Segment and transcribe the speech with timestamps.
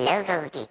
[0.00, 0.68] Logo Geek.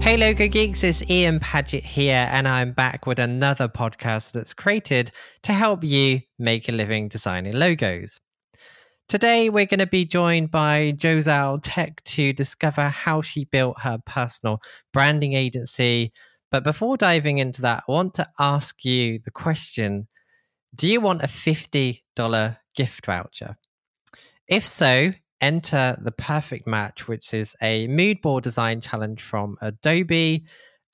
[0.00, 5.12] Hey Logo Geeks, it's Ian Paget here, and I'm back with another podcast that's created
[5.42, 8.20] to help you make a living designing logos.
[9.08, 13.96] Today, we're going to be joined by Jozelle Tech to discover how she built her
[14.04, 14.60] personal
[14.92, 16.12] branding agency.
[16.50, 20.08] But before diving into that, I want to ask you the question
[20.74, 23.56] Do you want a $50 gift voucher?
[24.46, 30.44] If so, enter the perfect match, which is a mood board design challenge from Adobe.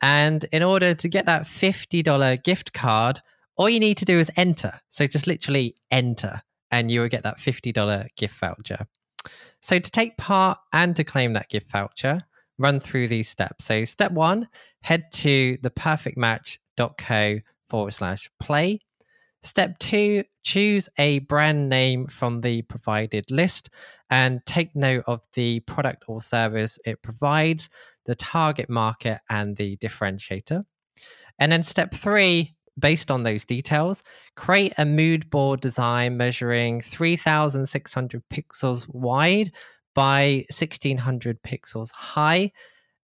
[0.01, 3.23] And in order to get that $50 gift card,
[3.57, 4.79] all you need to do is enter.
[4.91, 6.43] So just literally enter,
[6.75, 8.87] and you will get that $50 gift voucher.
[9.61, 12.25] So to take part and to claim that gift voucher,
[12.59, 13.65] run through these steps.
[13.65, 14.49] So step one,
[14.83, 17.39] head to theperfectmatch.co
[17.71, 18.81] forward slash play.
[19.45, 23.71] Step two, choose a brand name from the provided list
[24.11, 27.69] and take note of the product or service it provides,
[28.07, 30.65] the target market, and the differentiator.
[31.39, 34.03] And then step three, based on those details,
[34.37, 39.53] create a mood board design measuring 3,600 pixels wide
[39.95, 42.53] by 1,600 pixels high.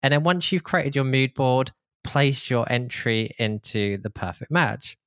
[0.01, 1.71] And then once you've created your mood board,
[2.03, 4.97] place your entry into the perfect match.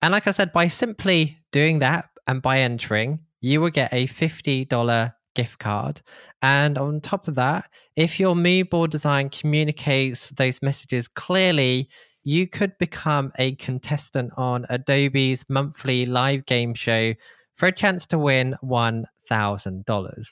[0.00, 4.06] And like I said, by simply doing that and by entering, you will get a
[4.06, 6.00] $50 gift card.
[6.40, 11.88] And on top of that, if your mood board design communicates those messages clearly,
[12.24, 17.14] you could become a contestant on Adobe's monthly live game show
[17.54, 20.24] for a chance to win $1,000.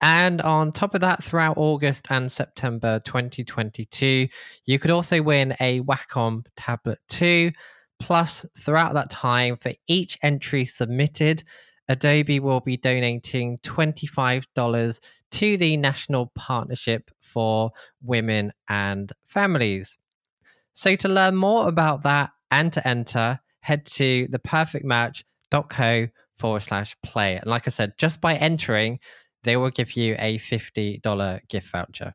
[0.00, 4.28] And on top of that, throughout August and September 2022,
[4.66, 7.52] you could also win a Wacom Tablet 2
[8.00, 11.42] Plus, throughout that time, for each entry submitted,
[11.88, 15.00] Adobe will be donating $25
[15.30, 17.70] to the National Partnership for
[18.02, 19.98] Women and Families.
[20.74, 26.08] So, to learn more about that and to enter, head to theperfectmatch.co
[26.38, 27.36] forward slash play.
[27.36, 28.98] And like I said, just by entering,
[29.44, 32.14] they will give you a $50 gift voucher.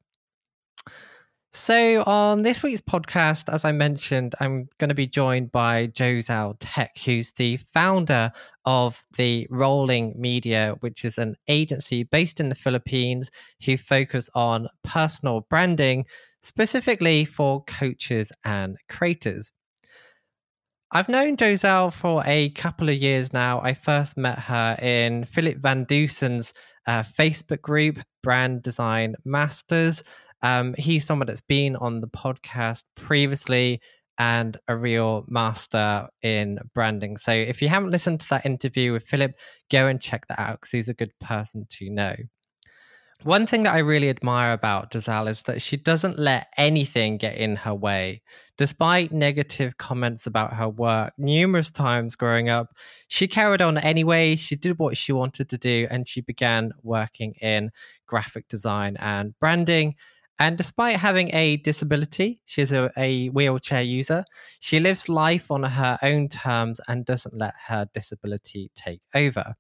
[1.52, 6.56] So, on this week's podcast, as I mentioned, I'm going to be joined by Jozelle
[6.60, 8.32] Tech, who's the founder
[8.66, 13.32] of the Rolling Media, which is an agency based in the Philippines
[13.66, 16.06] who focus on personal branding,
[16.42, 19.52] specifically for coaches and creators.
[20.92, 23.62] I've known Jozelle for a couple of years now.
[23.62, 26.54] I first met her in Philip Van Dusen's
[26.88, 30.04] uh, Facebook group, Brand Design Masters.
[30.42, 33.82] Um, he's someone that's been on the podcast previously
[34.18, 37.18] and a real master in branding.
[37.18, 39.34] So if you haven't listened to that interview with Philip,
[39.72, 42.16] go and check that out because he's a good person to know.
[43.24, 47.36] One thing that I really admire about Jozelle is that she doesn't let anything get
[47.36, 48.22] in her way.
[48.58, 52.74] Despite negative comments about her work numerous times growing up,
[53.10, 54.38] she carried on anyway.
[54.38, 57.72] She did what she wanted to do and she began working in
[58.08, 59.96] graphic design and branding.
[60.40, 64.24] And despite having a disability, she's a, a, wheelchair user.
[64.62, 69.56] She lives life on her own terms and doesn't let her disability take over.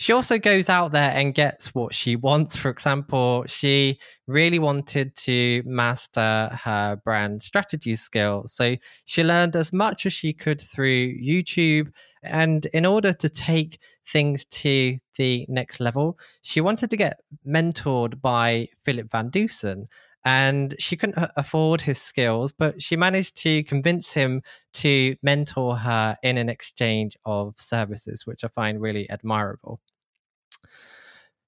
[0.00, 2.56] She also goes out there and gets what she wants.
[2.56, 3.98] For example, she
[4.28, 8.52] really wanted to master her brand strategy skills.
[8.52, 8.76] So
[9.06, 11.90] she learned as much as she could through YouTube
[12.22, 18.20] and in order to take things to the next level, she wanted to get mentored
[18.20, 19.88] by Philip Van Dusen.
[20.24, 24.42] And she couldn't afford his skills, but she managed to convince him
[24.74, 29.80] to mentor her in an exchange of services, which I find really admirable.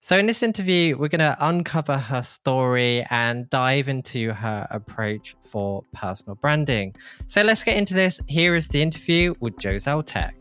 [0.03, 5.37] So, in this interview, we're going to uncover her story and dive into her approach
[5.51, 6.95] for personal branding.
[7.27, 8.19] So, let's get into this.
[8.27, 10.35] Here is the interview with Jozelle Tech.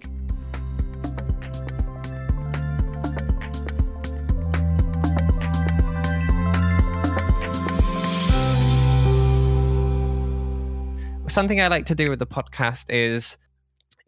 [11.30, 13.38] Something I like to do with the podcast is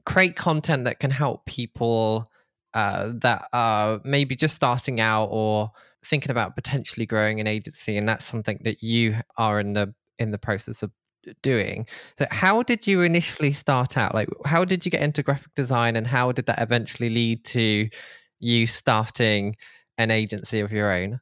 [0.06, 2.32] create content that can help people
[2.74, 5.72] uh, that are maybe just starting out or
[6.06, 10.32] thinking about potentially growing an agency, and that's something that you are in the in
[10.32, 10.92] the process of
[11.42, 11.86] doing.
[12.18, 14.14] So, how did you initially start out?
[14.14, 17.90] Like, how did you get into graphic design, and how did that eventually lead to
[18.40, 19.56] you starting
[19.98, 21.20] an agency of your own?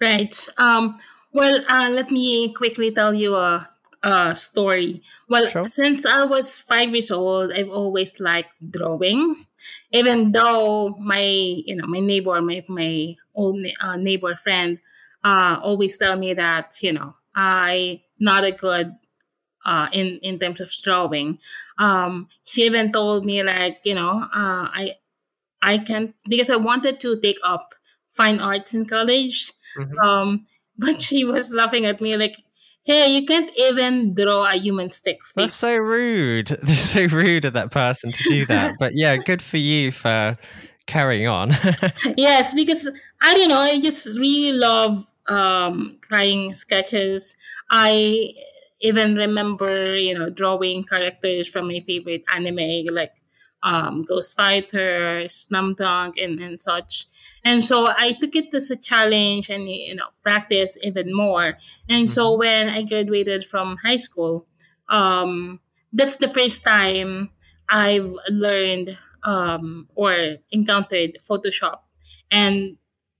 [0.00, 0.34] Right.
[0.58, 0.98] Um,
[1.32, 3.66] well, uh, let me quickly tell you a,
[4.06, 5.02] a story.
[5.28, 5.66] Well, sure.
[5.66, 9.46] since I was five years old, I've always liked drawing.
[9.90, 14.78] Even though my, you know, my neighbor, my my old uh, neighbor friend,
[15.24, 18.94] uh, always tell me that you know I not a good
[19.64, 21.38] uh, in in terms of drawing.
[21.78, 24.94] Um, she even told me like you know uh, I
[25.60, 27.74] I can because I wanted to take up
[28.12, 29.52] fine arts in college.
[29.76, 29.98] Mm-hmm.
[29.98, 30.46] Um,
[30.78, 32.36] but she was laughing at me like,
[32.86, 36.48] "Hey, you can't even draw a human stick." That's so rude.
[36.62, 38.76] That's so rude of that person to do that.
[38.78, 40.38] but yeah, good for you for
[40.86, 41.50] carrying on.
[42.16, 42.88] yes, because
[43.20, 43.58] I don't know.
[43.58, 47.36] I just really love um, drawing sketches.
[47.70, 48.32] I
[48.80, 53.12] even remember, you know, drawing characters from my favorite anime, like
[53.66, 57.08] um, Ghost Fighter, Slam Dunk, and, and such.
[57.44, 61.58] And so I took it as a challenge and, you know, practice even more.
[61.88, 62.06] And mm-hmm.
[62.06, 64.46] so when I graduated from high school,
[64.88, 65.58] um,
[65.92, 67.30] that's the first time
[67.68, 71.80] I've learned um, or encountered Photoshop.
[72.30, 72.76] And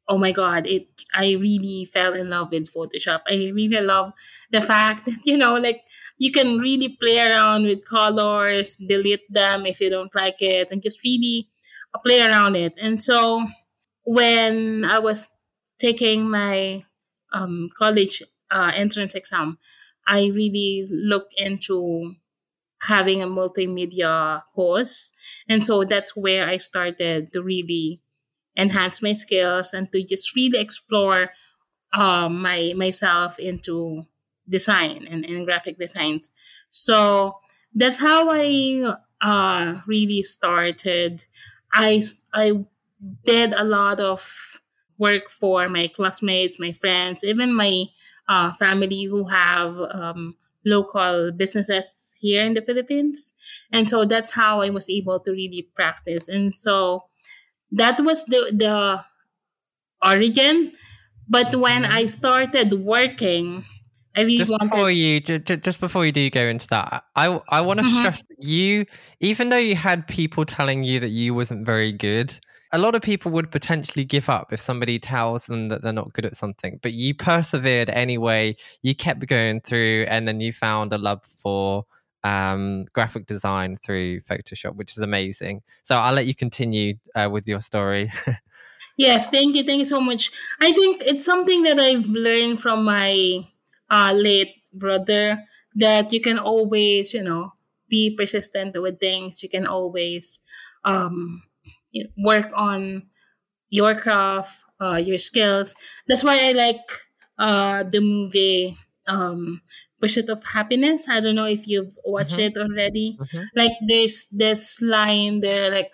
[0.08, 4.12] oh my god it i really fell in love with photoshop i really love
[4.52, 5.82] the fact that you know like
[6.18, 10.82] you can really play around with colors delete them if you don't like it and
[10.82, 11.48] just really
[12.04, 12.74] play around it.
[12.80, 13.46] And so
[14.04, 15.30] when i was
[15.78, 16.84] taking my
[17.32, 19.58] um, college uh, entrance exam
[20.06, 22.14] i really looked into
[22.82, 25.12] having a multimedia course.
[25.48, 28.00] And so that's where i started to really
[28.56, 31.30] enhance my skills and to just really explore
[31.94, 34.02] um, my myself into
[34.48, 36.30] design and, and graphic designs.
[36.70, 37.38] So
[37.74, 41.24] that's how I uh, really started.
[41.72, 42.02] I
[42.32, 42.64] I
[43.24, 44.60] did a lot of
[44.98, 47.84] work for my classmates, my friends, even my
[48.28, 53.32] uh, family who have um, local businesses here in the Philippines.
[53.72, 56.28] And so that's how I was able to really practice.
[56.28, 57.04] And so
[57.72, 59.04] that was the the
[60.06, 60.72] origin.
[61.28, 61.92] But when mm-hmm.
[61.92, 63.64] I started working,
[64.16, 64.70] Really just wanted...
[64.70, 67.98] before you just, just before you do go into that, I I want to mm-hmm.
[67.98, 68.86] stress that you,
[69.20, 72.38] even though you had people telling you that you wasn't very good,
[72.72, 76.12] a lot of people would potentially give up if somebody tells them that they're not
[76.12, 76.78] good at something.
[76.82, 78.56] But you persevered anyway.
[78.82, 81.84] You kept going through, and then you found a love for
[82.24, 85.62] um, graphic design through Photoshop, which is amazing.
[85.84, 88.10] So I'll let you continue uh, with your story.
[88.96, 90.32] yes, thank you, thank you so much.
[90.60, 93.46] I think it's something that I've learned from my
[93.90, 95.44] uh, late brother
[95.76, 97.52] that you can always, you know,
[97.88, 99.42] be persistent with things.
[99.42, 100.40] You can always
[100.84, 101.42] um,
[102.18, 103.04] work on
[103.68, 105.74] your craft, uh, your skills.
[106.08, 106.86] That's why I like
[107.38, 109.62] uh, the movie um,
[110.00, 111.08] Pursuit of Happiness.
[111.08, 112.56] I don't know if you've watched mm-hmm.
[112.56, 113.16] it already.
[113.20, 113.44] Mm-hmm.
[113.54, 115.92] Like there's this line there, like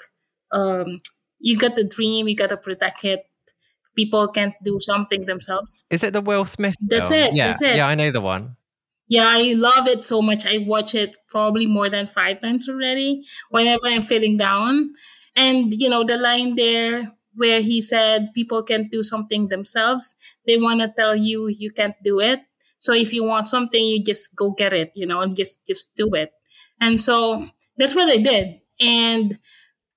[0.50, 1.00] um,
[1.38, 3.24] you got the dream, you gotta protect it.
[3.94, 5.84] People can't do something themselves.
[5.90, 6.76] Is it the Will Smith?
[6.80, 7.20] That's film?
[7.20, 7.36] it.
[7.36, 7.76] Yeah, that's it.
[7.76, 8.56] yeah, I know the one.
[9.08, 10.46] Yeah, I love it so much.
[10.46, 13.24] I watch it probably more than five times already.
[13.50, 14.94] Whenever I'm feeling down,
[15.36, 20.16] and you know the line there where he said people can't do something themselves.
[20.46, 22.40] They want to tell you you can't do it
[22.82, 25.94] so if you want something, you just go get it, you know, and just just
[25.94, 26.32] do it.
[26.80, 28.58] And so that's what I did.
[28.80, 29.38] And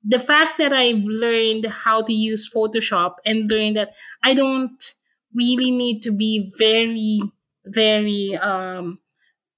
[0.08, 4.94] the fact that I've learned how to use Photoshop and learned that I don't
[5.34, 7.22] really need to be very,
[7.66, 9.00] very um,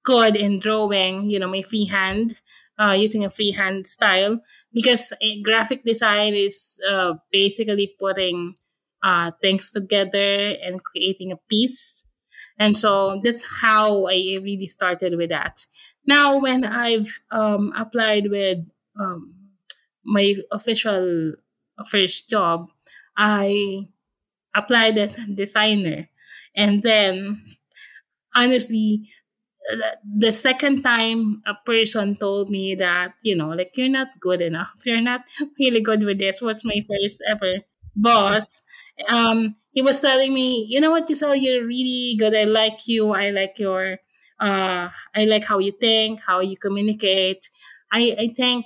[0.04, 2.40] good in drawing, you know, my freehand,
[2.78, 4.40] uh, using a freehand style,
[4.72, 5.12] because
[5.42, 8.54] graphic design is uh, basically putting
[9.02, 12.04] uh, things together and creating a piece.
[12.58, 15.66] And so that's how I really started with that.
[16.06, 18.58] Now, when I've um, applied with
[18.98, 19.34] um,
[20.08, 21.34] my official
[21.90, 22.68] first job,
[23.16, 23.88] I
[24.54, 26.08] applied as a designer.
[26.56, 27.42] And then,
[28.34, 29.08] honestly,
[30.04, 34.72] the second time a person told me that, you know, like, you're not good enough,
[34.84, 35.22] you're not
[35.58, 37.58] really good with this, was my first ever
[37.96, 38.46] boss.
[39.08, 42.34] Um, he was telling me, you know what, you Giselle, you're really good.
[42.34, 43.10] I like you.
[43.12, 43.98] I like your,
[44.40, 47.48] uh, I like how you think, how you communicate.
[47.92, 48.64] I, I think,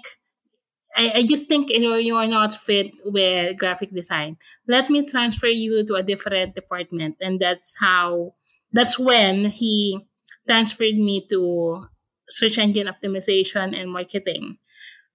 [0.96, 4.36] I, I just think you know you are not fit with graphic design.
[4.68, 8.34] Let me transfer you to a different department, and that's how.
[8.74, 10.00] That's when he
[10.48, 11.84] transferred me to
[12.26, 14.56] search engine optimization and marketing.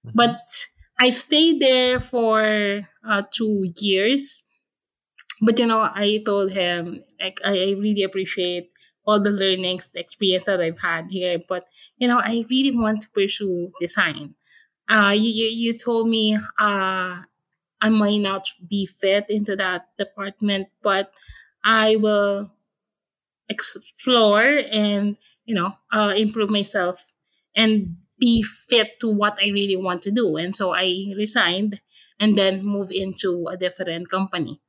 [0.06, 0.14] Mm-hmm.
[0.14, 0.38] But
[1.00, 2.40] I stayed there for
[3.04, 4.44] uh, two years
[5.40, 8.70] but you know, I told him like I, I really appreciate
[9.06, 11.66] all the learnings, the experience that I've had here, but
[11.96, 14.34] you know, I really want to pursue design.
[14.88, 17.20] Uh, you, you, told me uh,
[17.80, 21.12] I might not be fit into that department, but
[21.62, 22.50] I will
[23.48, 27.04] explore and you know uh, improve myself
[27.54, 30.36] and be fit to what I really want to do.
[30.36, 31.80] And so I resigned
[32.18, 34.60] and then moved into a different company.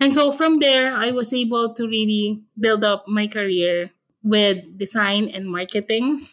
[0.00, 3.90] And so from there, I was able to really build up my career
[4.22, 6.28] with design and marketing.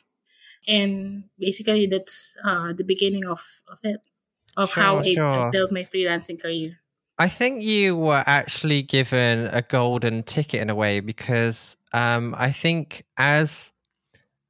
[0.68, 4.08] And basically, that's uh, the beginning of, of it,
[4.58, 5.52] of Sure, how I, sure.
[5.52, 6.78] Built my freelancing career.
[7.18, 12.52] I think you were actually given a golden ticket in a way because um, I
[12.52, 13.72] think as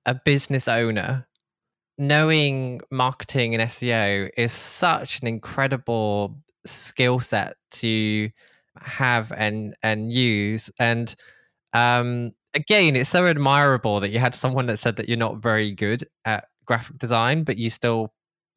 [0.06, 1.28] a business owner,
[1.98, 8.30] knowing marketing and SEO is such an incredible skill set to
[8.80, 10.72] have and and use.
[10.80, 11.14] And
[11.74, 15.72] um, again, it's so admirable that you had someone that said that you're not very
[15.72, 18.14] good at graphic design, but you still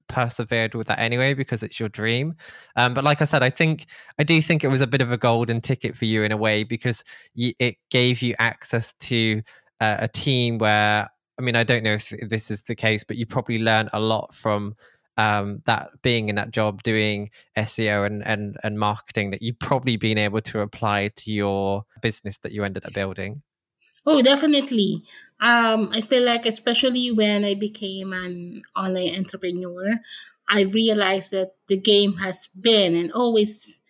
[0.09, 2.35] persevered with that anyway because it's your dream.
[2.77, 3.87] Um, but like I said, I think
[4.19, 6.37] I do think it was a bit of a golden ticket for you in a
[6.37, 9.43] way because you, it gave you access to
[9.81, 11.09] uh, a team where
[11.39, 14.01] I mean I don't know if this is the case, but you probably learned a
[14.01, 14.75] lot from
[15.17, 19.97] um, that being in that job doing SEO and, and and marketing that you've probably
[19.97, 23.43] been able to apply to your business that you ended up building.
[24.07, 25.03] Oh, definitely.
[25.41, 29.99] Um, I feel like, especially when I became an online entrepreneur,
[30.49, 33.81] I realized that the game has been and always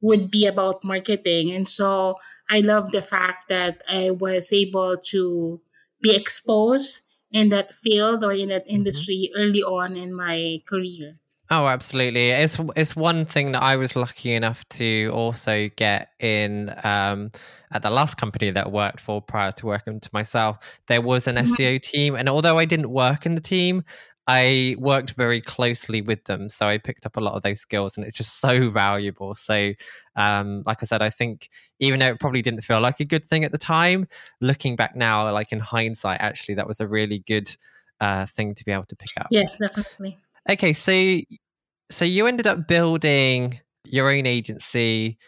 [0.00, 1.52] would be about marketing.
[1.52, 2.16] And so
[2.50, 5.60] I love the fact that I was able to
[6.02, 7.02] be exposed
[7.32, 8.76] in that field or in that Mm-hmm.
[8.76, 11.14] industry early on in my career.
[11.54, 12.30] Oh, absolutely.
[12.30, 17.30] It's it's one thing that I was lucky enough to also get in um,
[17.72, 20.56] at the last company that I worked for prior to working to myself.
[20.86, 21.44] There was an Mhm.
[21.44, 23.84] SEO team, and although I didn't work in the team,
[24.26, 26.48] I worked very closely with them.
[26.48, 29.34] So I picked up a lot of those skills, and it's just so valuable.
[29.34, 29.74] So,
[30.16, 33.26] um, like I said, I think even though it probably didn't feel like a good
[33.28, 34.08] thing at the time,
[34.40, 37.54] looking back now, like in hindsight, actually, that was a really good
[38.00, 39.26] uh, thing to be able to pick up.
[39.30, 40.18] Yes, definitely.
[40.48, 41.20] Okay, so
[41.90, 45.18] so you ended up building your own agency,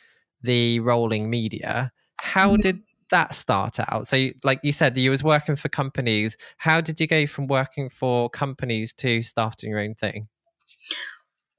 [0.42, 1.92] the Rolling Media.
[2.18, 2.62] How Mhm.
[2.62, 4.06] did that start out?
[4.06, 6.36] So, you, like you said, you was working for companies.
[6.58, 10.28] How did you go from working for companies to starting your own thing?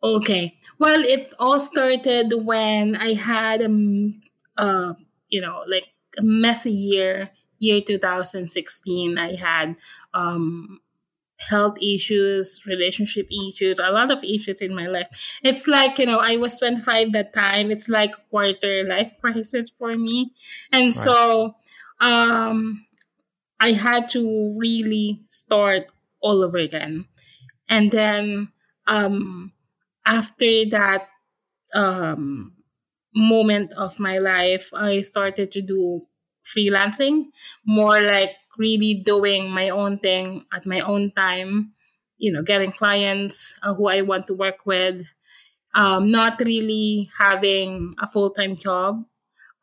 [0.04, 0.58] Okay.
[0.78, 4.22] Well, it all started when I had um
[4.58, 4.94] uh
[5.30, 5.86] you know like
[6.18, 9.18] a messy year, year 2016.
[9.18, 9.76] I had
[10.14, 10.80] um
[11.40, 15.08] health issues, relationship issues, a lot of issues in my life.
[15.44, 17.72] It's like, you know, I was 25 that time.
[17.72, 20.32] It's like quarter life crisis for me.
[20.72, 21.56] And so
[22.00, 22.86] um
[23.60, 25.88] I had to really start
[26.22, 27.06] all over again.
[27.70, 28.50] And then
[28.88, 29.52] um
[30.06, 31.08] after that
[31.74, 32.54] um,
[33.16, 36.08] moment of my life, I started to do
[36.46, 37.26] freelancing,
[37.66, 41.74] more like really doing my own thing at my own time,
[42.18, 45.08] you know, getting clients uh, who I want to work with,
[45.74, 49.04] um, not really having a full time job.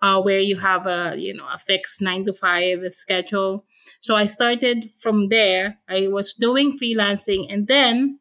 [0.00, 3.64] Uh, where you have a you know a fixed nine to five schedule
[4.00, 8.18] so i started from there i was doing freelancing and then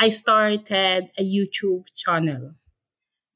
[0.00, 2.54] I started a YouTube channel.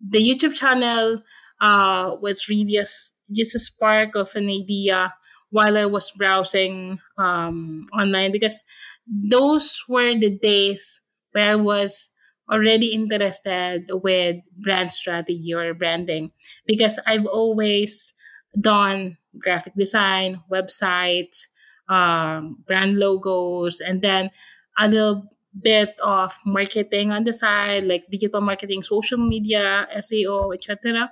[0.00, 1.22] The YouTube channel
[1.60, 2.86] uh, was really a,
[3.30, 5.12] just a spark of an idea
[5.50, 8.64] while I was browsing um, online because
[9.06, 11.00] those were the days
[11.32, 12.10] where I was
[12.50, 16.30] already interested with brand strategy or branding
[16.66, 18.14] because I've always
[18.60, 21.48] done graphic design, websites,
[21.88, 24.30] um, brand logos, and then
[24.78, 25.24] a little
[25.62, 31.10] bit of marketing on the side, like digital marketing, social media, SEO, etc.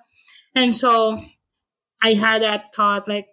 [0.55, 1.23] And so
[2.03, 3.29] I had that thought like,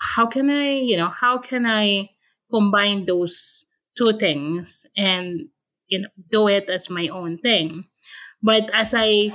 [0.00, 2.10] how can I, you know, how can I
[2.50, 3.64] combine those
[3.96, 5.48] two things and,
[5.88, 7.84] you know, do it as my own thing?
[8.42, 9.32] But as I,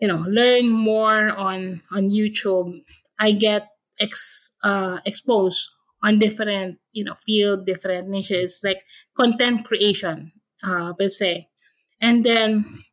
[0.00, 2.82] you know, learn more on on YouTube,
[3.18, 3.68] I get
[4.00, 5.70] ex, uh, exposed
[6.02, 8.84] on different you know field different niches like
[9.16, 10.30] content creation
[10.62, 11.48] uh per se
[12.00, 12.84] and then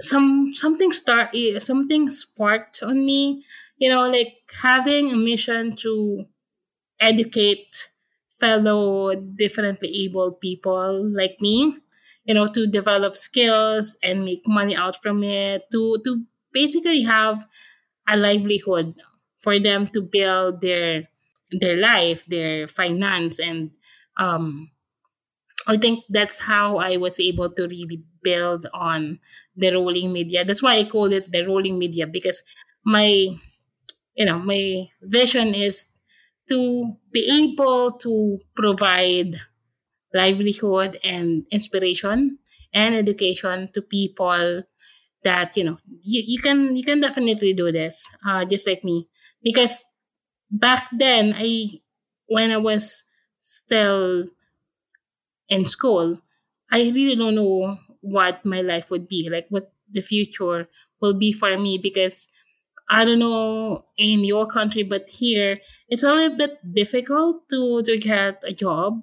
[0.00, 3.44] some something start eh, something sparked on me
[3.78, 6.24] you know like having a mission to
[7.00, 7.90] educate
[8.40, 11.76] fellow differently abled people like me
[12.24, 17.46] you know to develop skills and make money out from it to to basically have
[18.08, 18.94] a livelihood
[19.38, 21.08] for them to build their
[21.52, 23.70] their life, their finance, and
[24.16, 24.70] um,
[25.66, 29.20] I think that's how I was able to really build on
[29.56, 30.44] the rolling media.
[30.44, 32.42] That's why I call it the rolling media because
[32.84, 33.28] my
[34.16, 35.88] you know my vision is
[36.48, 39.36] to be able to provide
[40.14, 42.38] livelihood and inspiration
[42.74, 44.62] and education to people
[45.24, 49.08] that you know you, you can you can definitely do this uh, just like me.
[49.42, 49.84] Because
[50.50, 51.68] back then i
[52.28, 53.04] when i was
[53.40, 54.26] still
[55.48, 56.18] in school
[56.70, 60.68] i really don't know what my life would be like what the future
[61.00, 62.28] will be for me because
[62.92, 65.58] i don't know in your country but here
[65.88, 69.00] it's a little bit difficult to to get a job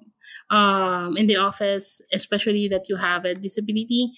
[0.50, 4.12] um, in the office especially that you have a disability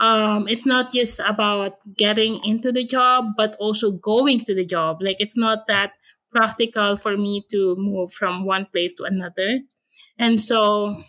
[0.00, 4.98] um, it's not just about getting into the job, but also going to the job.
[5.00, 5.92] Like it's not that
[6.30, 9.60] practical for me to move from one place to another.
[10.18, 11.02] And so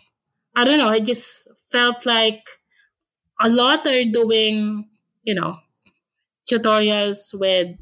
[0.56, 2.42] I don't know, I just felt like
[3.40, 4.88] a lot are doing,
[5.22, 5.56] you know,
[6.50, 7.76] tutorials with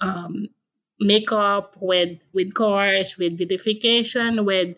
[0.00, 0.46] um,
[1.00, 4.76] makeup, with with cars, with beautification, with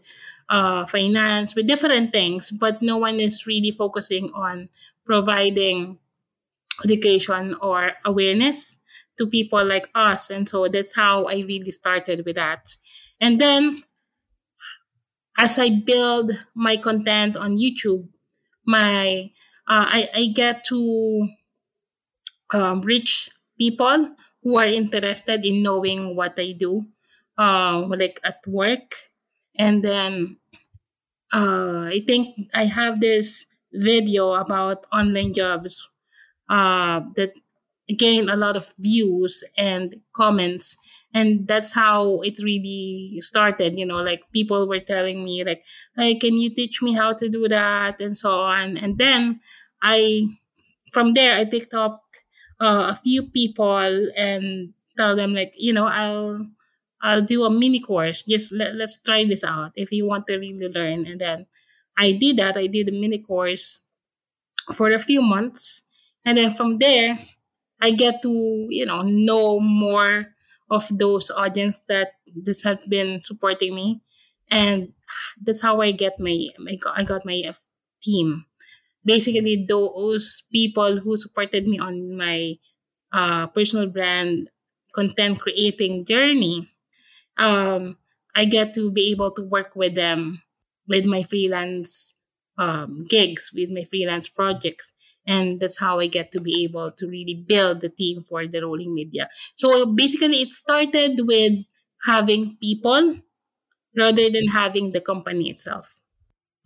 [0.49, 4.69] uh, finance, with different things, but no one is really focusing on
[5.05, 5.99] providing
[6.85, 8.79] education or awareness
[9.19, 10.31] to people like us.
[10.31, 12.76] And so that's how I really started with that.
[13.21, 13.85] And then
[15.38, 18.09] as I build my content on YouTube,
[18.67, 19.31] my
[19.69, 21.29] uh, I, I get to
[22.52, 26.87] um, reach people who are interested in knowing what I do,
[27.38, 28.94] uh, like at work.
[29.56, 30.37] And then
[31.32, 35.88] uh, I think I have this video about online jobs
[36.49, 37.32] uh, that
[37.99, 40.76] gained a lot of views and comments.
[41.14, 45.62] And that's how it really started you know like people were telling me like
[45.97, 48.00] hey can you teach me how to do that?
[48.00, 48.78] and so on.
[48.78, 49.40] And then
[49.82, 50.26] i
[50.93, 52.02] from there i picked up
[52.62, 56.46] uh, a few people and tell them like you know i'll
[57.02, 60.38] i'll do a mini course just let, let's try this out if you want to
[60.38, 61.46] really learn and then
[61.96, 62.56] I did that.
[62.56, 63.80] I did a mini course
[64.75, 65.82] for a few months.
[66.25, 67.18] And then from there,
[67.80, 68.30] I get to,
[68.68, 70.26] you know, know more
[70.70, 74.00] of those audience that this has been supporting me.
[74.50, 74.92] And
[75.40, 76.48] that's how I get my,
[76.94, 77.52] I got my
[78.02, 78.46] team.
[79.04, 82.54] Basically, those people who supported me on my
[83.12, 84.50] uh, personal brand
[84.95, 86.69] content creating journey,
[87.38, 87.97] um,
[88.34, 90.43] I get to be able to work with them
[90.88, 92.15] with my freelance
[92.58, 94.93] um, gigs, with my freelance projects.
[95.26, 98.62] And that's how I get to be able to really build the team for the
[98.62, 99.28] rolling media.
[99.56, 101.65] So basically, it started with
[102.04, 103.17] having people
[103.99, 106.01] rather than having the company itself.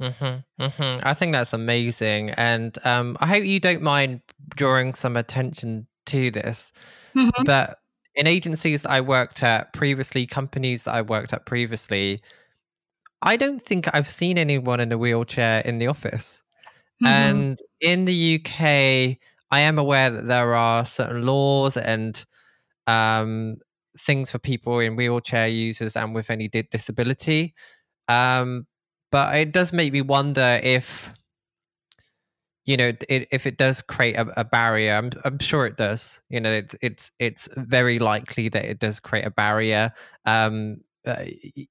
[0.00, 1.00] Mm-hmm, mm-hmm.
[1.06, 2.30] I think that's amazing.
[2.30, 4.20] And um, I hope you don't mind
[4.54, 6.72] drawing some attention to this.
[7.14, 7.44] Mm-hmm.
[7.44, 7.78] But
[8.14, 12.20] in agencies that I worked at previously, companies that I worked at previously,
[13.22, 16.42] I don't think I've seen anyone in a wheelchair in the office.
[17.02, 17.06] Mm-hmm.
[17.06, 19.18] And in the UK,
[19.50, 22.22] I am aware that there are certain laws and
[22.87, 23.56] um,
[23.98, 27.54] things for people in wheelchair users and with any disability.
[28.09, 28.66] Um,
[29.11, 31.12] but it does make me wonder if,
[32.64, 34.95] you know, it, if it does create a, a barrier.
[34.95, 36.21] I'm, I'm, sure it does.
[36.29, 39.92] You know, it, it's it's very likely that it does create a barrier.
[40.25, 41.25] Um, uh,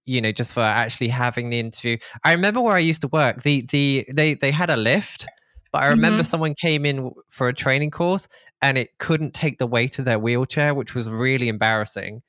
[0.05, 3.43] you know just for actually having the interview i remember where i used to work
[3.43, 5.27] the the they they had a lift
[5.73, 6.25] but i remember mm-hmm.
[6.25, 8.29] someone came in for a training course
[8.61, 12.21] and it couldn't take the weight of their wheelchair which was really embarrassing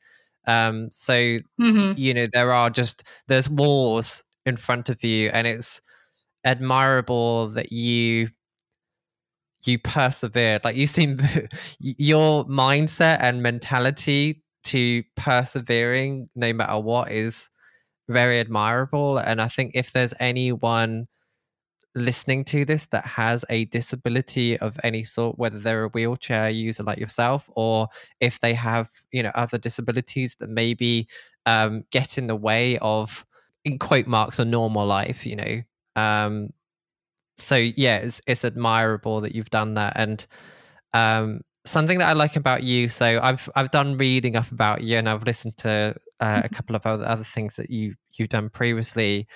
[0.49, 1.93] um so mm-hmm.
[1.97, 5.81] you know there are just there's walls in front of you and it's
[6.45, 8.29] admirable that you
[9.65, 11.19] you persevered like you seem
[11.81, 17.51] your mindset and mentality to persevering no matter what is
[18.09, 19.19] very admirable.
[19.19, 21.07] And I think if there's anyone
[21.95, 26.83] listening to this that has a disability of any sort, whether they're a wheelchair user
[26.83, 27.89] like yourself, or
[28.21, 31.09] if they have, you know, other disabilities that maybe
[31.47, 33.25] um, get in the way of,
[33.67, 35.63] in quote marks, a normal life, you know.
[35.97, 36.51] Um,
[37.37, 39.95] so yeah, it's, it's admirable that you've done that.
[39.97, 40.25] And
[40.95, 42.89] um, something that I like about you.
[42.89, 46.77] So I've I've done reading up about you, and I've listened to uh, a couple
[46.77, 49.27] of other, other things that you you've done previously.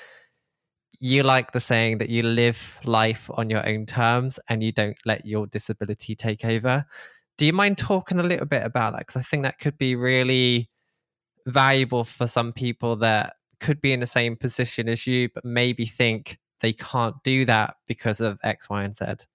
[1.01, 4.97] You like the saying that you live life on your own terms, and you don't
[5.05, 6.87] let your disability take over.
[7.37, 9.01] Do you mind talking a little bit about that?
[9.01, 10.71] Because I think that could be really
[11.47, 15.85] valuable for some people that could be in the same position as you, but maybe
[15.85, 19.27] think they can't do that because of X, Y, and Z.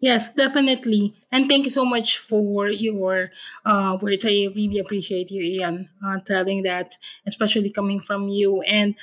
[0.00, 1.14] Yes, definitely.
[1.32, 3.30] And thank you so much for your
[3.64, 4.24] uh, words.
[4.24, 8.62] I really appreciate you, Ian, uh, telling that, especially coming from you.
[8.62, 8.94] And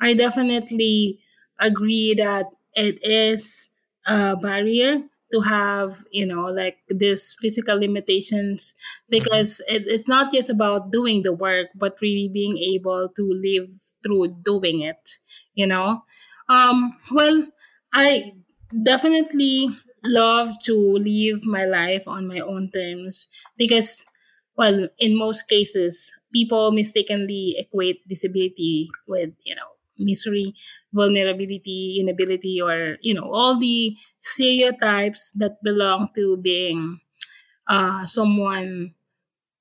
[0.00, 1.20] I definitely
[1.58, 3.68] agree that it is
[4.06, 8.74] a barrier to have, you know, like this physical limitations
[9.08, 9.76] because mm-hmm.
[9.76, 13.68] it, it's not just about doing the work, but really being able to live
[14.02, 15.18] through doing it,
[15.54, 16.04] you know.
[16.48, 17.46] Um, well,
[17.92, 18.34] I
[18.82, 19.68] definitely
[20.04, 24.04] love to live my life on my own terms because,
[24.56, 30.54] well, in most cases, people mistakenly equate disability with, you know, misery,
[30.92, 37.00] vulnerability, inability, or, you know, all the stereotypes that belong to being
[37.68, 38.94] uh, someone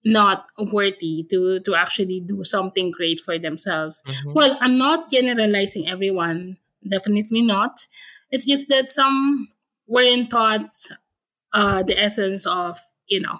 [0.03, 4.03] not worthy to to actually do something great for themselves.
[4.07, 4.33] Mm-hmm.
[4.33, 7.85] Well, I'm not generalizing everyone, definitely not.
[8.31, 9.49] It's just that some
[9.87, 10.73] weren't taught
[11.53, 13.39] uh, the essence of you know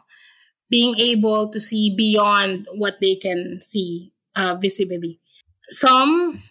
[0.70, 5.20] being able to see beyond what they can see uh, visibly.
[5.70, 6.44] Some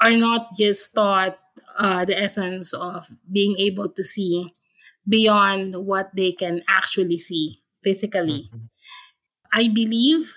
[0.00, 1.38] are not just taught
[1.78, 4.52] uh, the essence of being able to see
[5.08, 8.48] beyond what they can actually see physically.
[8.52, 8.66] Mm-hmm.
[9.52, 10.34] I believe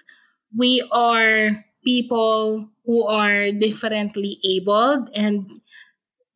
[0.56, 5.62] we are people who are differently abled, and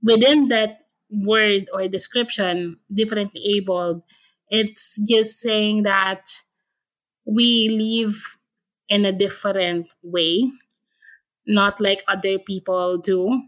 [0.03, 4.01] within that word or description differently abled
[4.49, 6.43] it's just saying that
[7.25, 8.37] we live
[8.89, 10.51] in a different way
[11.47, 13.41] not like other people do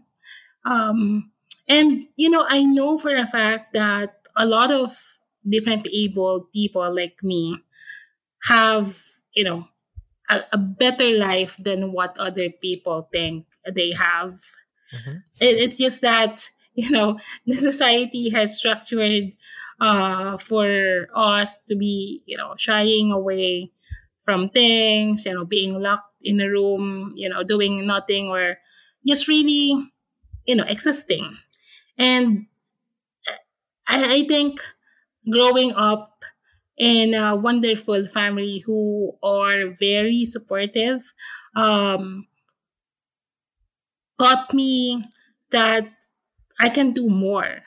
[0.64, 1.30] um,
[1.68, 4.92] and you know i know for a fact that a lot of
[5.48, 7.56] differently abled people like me
[8.44, 9.66] have you know
[10.30, 14.40] a, a better life than what other people think they have
[14.94, 15.16] mm-hmm.
[15.40, 19.32] it, it's just that you know the society has structured
[19.80, 23.70] uh, for us to be you know shying away
[24.20, 28.58] from things you know being locked in a room you know doing nothing or
[29.06, 29.74] just really
[30.46, 31.36] you know existing
[31.98, 32.46] and
[33.86, 34.60] I, I think
[35.30, 36.24] growing up
[36.78, 41.12] in a wonderful family who are very supportive
[41.56, 42.26] um,
[44.18, 45.02] taught me
[45.50, 45.88] that
[46.60, 47.60] I can do more.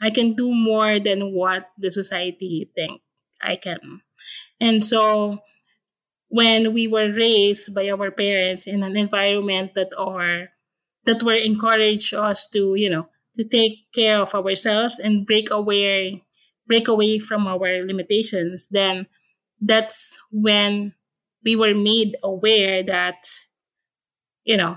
[0.00, 3.02] I can do more than what the society think
[3.42, 4.02] I can.
[4.60, 5.40] And so
[6.28, 10.48] when we were raised by our parents in an environment that are
[11.04, 16.22] that were encouraged us to, you know, to take care of ourselves and break away
[16.66, 19.06] break away from our limitations, then
[19.60, 20.94] that's when
[21.44, 23.16] we were made aware that,
[24.44, 24.76] you know,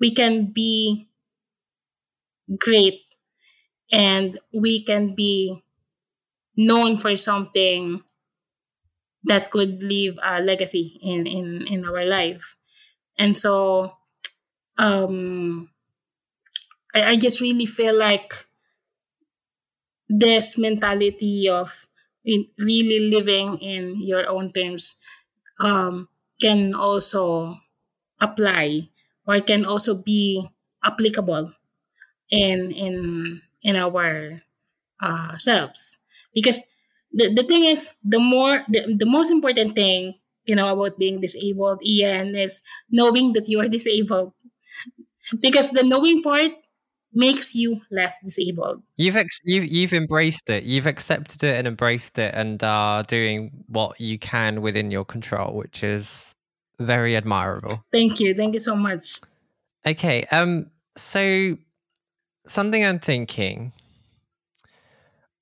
[0.00, 1.08] we can be
[2.58, 3.00] great
[3.92, 5.62] and we can be
[6.56, 8.02] known for something
[9.24, 12.56] that could leave a legacy in in in our life.
[13.18, 13.96] And so
[14.78, 15.70] um
[16.94, 18.32] I, I just really feel like
[20.08, 21.86] this mentality of
[22.58, 24.94] really living in your own terms
[25.60, 26.08] um,
[26.40, 27.56] can also
[28.20, 28.88] apply
[29.26, 30.46] or can also be
[30.84, 31.52] applicable
[32.30, 34.42] in in in our
[35.02, 35.98] uh, selves.
[36.34, 36.64] Because
[37.12, 41.20] the, the thing is the more the, the most important thing you know about being
[41.20, 44.32] disabled ian is knowing that you are disabled.
[45.40, 46.52] Because the knowing part
[47.14, 48.82] makes you less disabled.
[48.96, 50.64] You've ex- you, you've embraced it.
[50.64, 55.54] You've accepted it and embraced it and are doing what you can within your control
[55.54, 56.34] which is
[56.80, 57.84] very admirable.
[57.92, 58.34] Thank you.
[58.34, 59.20] Thank you so much.
[59.86, 61.56] Okay um so
[62.46, 63.72] something I'm thinking.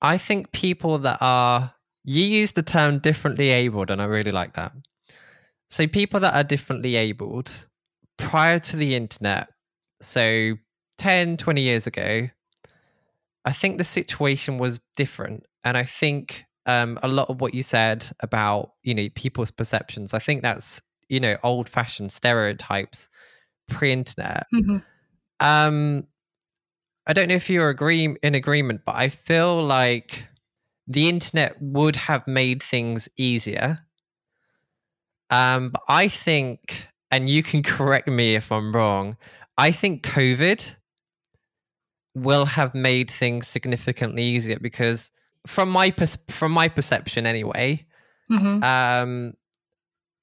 [0.01, 4.53] I think people that are you use the term differently abled, and I really like
[4.53, 4.73] that.
[5.69, 7.51] So people that are differently abled
[8.17, 9.49] prior to the internet,
[10.01, 10.55] so
[10.97, 12.27] 10, 20 years ago,
[13.45, 15.45] I think the situation was different.
[15.63, 20.13] And I think um, a lot of what you said about, you know, people's perceptions,
[20.13, 23.09] I think that's, you know, old fashioned stereotypes
[23.69, 24.45] pre-internet.
[24.53, 24.77] Mm-hmm.
[25.39, 26.07] Um,
[27.07, 30.25] I don't know if you're agree in agreement, but I feel like
[30.87, 33.79] the internet would have made things easier.
[35.29, 39.17] Um, but I think, and you can correct me if I'm wrong,
[39.57, 40.75] I think COVID
[42.13, 45.11] will have made things significantly easier because
[45.47, 47.85] from my pers- from my perception anyway,
[48.29, 48.61] Mhm.
[48.63, 49.33] um,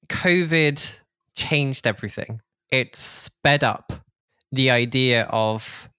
[0.07, 0.99] COVID
[1.35, 2.41] changed everything.
[2.71, 3.91] It sped up
[4.51, 5.89] the idea of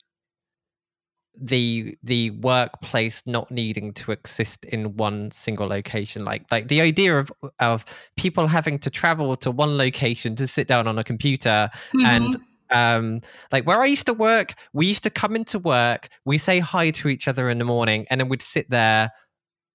[1.43, 7.19] the the workplace not needing to exist in one single location like like the idea
[7.19, 7.85] of of
[8.19, 11.71] people having to travel to one location to sit down on a computer
[12.05, 12.41] and Mhm.
[12.77, 13.21] um
[13.53, 16.91] like where i used to work we used to come into work we say hi
[16.91, 19.11] to each other in the morning and then we'd sit there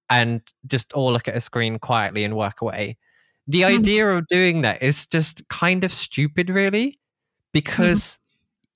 [0.08, 2.96] and just all look at a screen quietly and work away
[3.48, 3.78] the Mhm.
[3.78, 7.00] idea of doing that is just kind of stupid really
[7.52, 8.20] because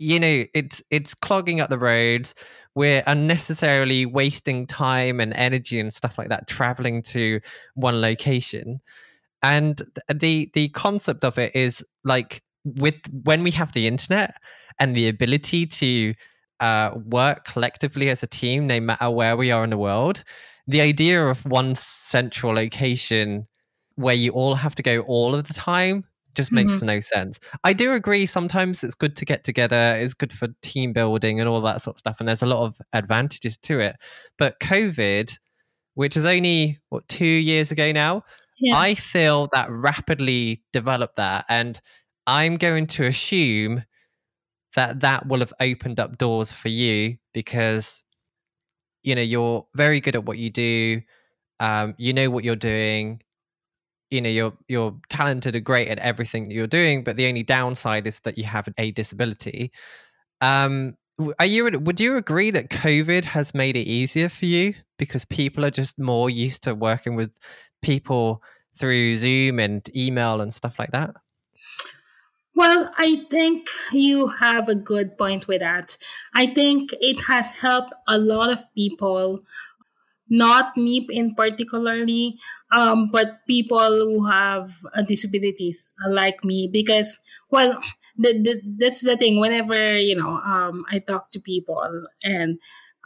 [0.00, 2.34] you know it's it's clogging up the roads.
[2.74, 7.40] We're unnecessarily wasting time and energy and stuff like that traveling to
[7.74, 8.80] one location.
[9.42, 9.80] And
[10.12, 14.34] the the concept of it is like with when we have the internet
[14.78, 16.14] and the ability to
[16.60, 20.22] uh, work collectively as a team no matter where we are in the world
[20.66, 23.46] the idea of one central location
[23.96, 27.40] where you all have to go all of the time just makes no sense.
[27.64, 31.48] I do agree sometimes it's good to get together, it's good for team building and
[31.48, 33.96] all that sort of stuff and there's a lot of advantages to it.
[34.38, 35.38] But COVID,
[35.94, 38.22] which is only what 2 years ago now,
[38.58, 38.76] Yeah.
[38.78, 41.80] I feel that rapidly developed that and
[42.26, 43.84] I'm going to assume
[44.76, 48.02] that that will have opened up doors for you because
[49.02, 51.00] you know you're very good at what you do
[51.60, 53.20] um, you know what you're doing
[54.10, 57.42] you know you're you're talented and great at everything that you're doing but the only
[57.42, 59.72] downside is that you have a disability.
[60.40, 60.96] Um
[61.38, 64.74] are you would you agree that covid has made it easier for you?
[64.98, 67.30] Because people are just more used to working with
[67.82, 68.42] people
[68.76, 71.14] through zoom and email and stuff like that?
[72.54, 75.96] Well, I think you have a good point with that.
[76.34, 79.40] I think it has helped a lot of people,
[80.30, 82.38] not me in particularly,
[82.72, 87.18] um, but people who have uh, disabilities uh, like me, because
[87.50, 87.78] well,
[88.16, 89.40] the, the, that's the thing.
[89.40, 92.58] Whenever you know, um, I talk to people and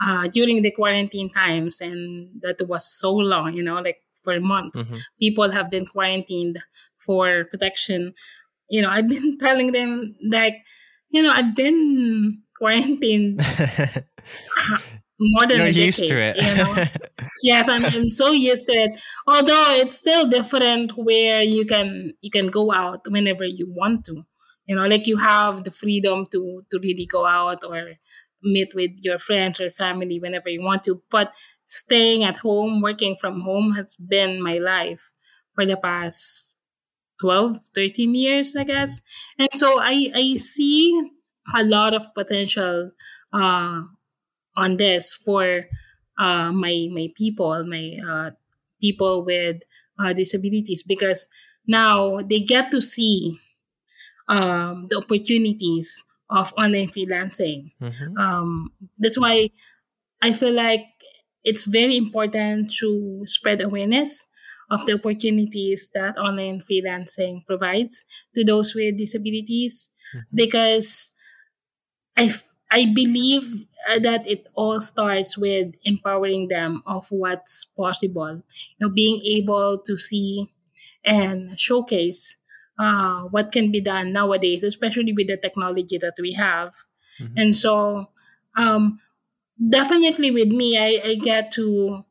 [0.04, 4.88] uh, during the quarantine times, and that was so long, you know, like for months,
[4.88, 5.06] Mhm.
[5.20, 6.58] people have been quarantined
[6.98, 8.14] for protection
[8.70, 10.56] you know, I've been telling them like,
[11.10, 13.40] you know, I've been quarantined
[15.30, 17.26] more than you're a used decade, to it You know?
[17.42, 19.00] yes, I'm, I'm so used to it.
[19.26, 24.24] Although it's still different where you can you can go out whenever you want to.
[24.66, 27.94] You know, like you have the freedom to to really go out or
[28.42, 31.02] meet with your friends or family whenever you want to.
[31.10, 31.32] But
[31.66, 35.10] staying at home, working from home has been my life
[35.54, 36.54] for the past
[37.20, 39.00] 12 13 years i guess
[39.38, 41.10] and so i i see
[41.54, 42.90] a lot of potential
[43.32, 43.82] uh
[44.57, 45.64] on this for
[46.19, 48.31] uh my my people my uh
[48.81, 49.62] people with
[49.99, 51.29] uh, disabilities because
[51.67, 53.38] now they get to see
[54.29, 58.19] um the opportunities of online freelancing Mhm.
[58.19, 59.51] um that's why
[60.23, 60.85] i feel like
[61.45, 64.27] it's very important to spread awareness
[64.71, 70.25] of the opportunities that online freelancing provides to those with disabilities Mhm.
[70.35, 71.12] because
[72.17, 72.35] I,
[72.74, 78.90] I believe uh, that it all starts with empowering them of what's possible you know
[78.90, 80.52] being able to see
[81.04, 82.37] and showcase
[82.78, 86.74] uh, what can be done nowadays especially with the technology that we have
[87.20, 87.32] Mhm.
[87.37, 87.74] and so
[88.56, 88.98] um,
[89.70, 92.04] definitely with me I, I get to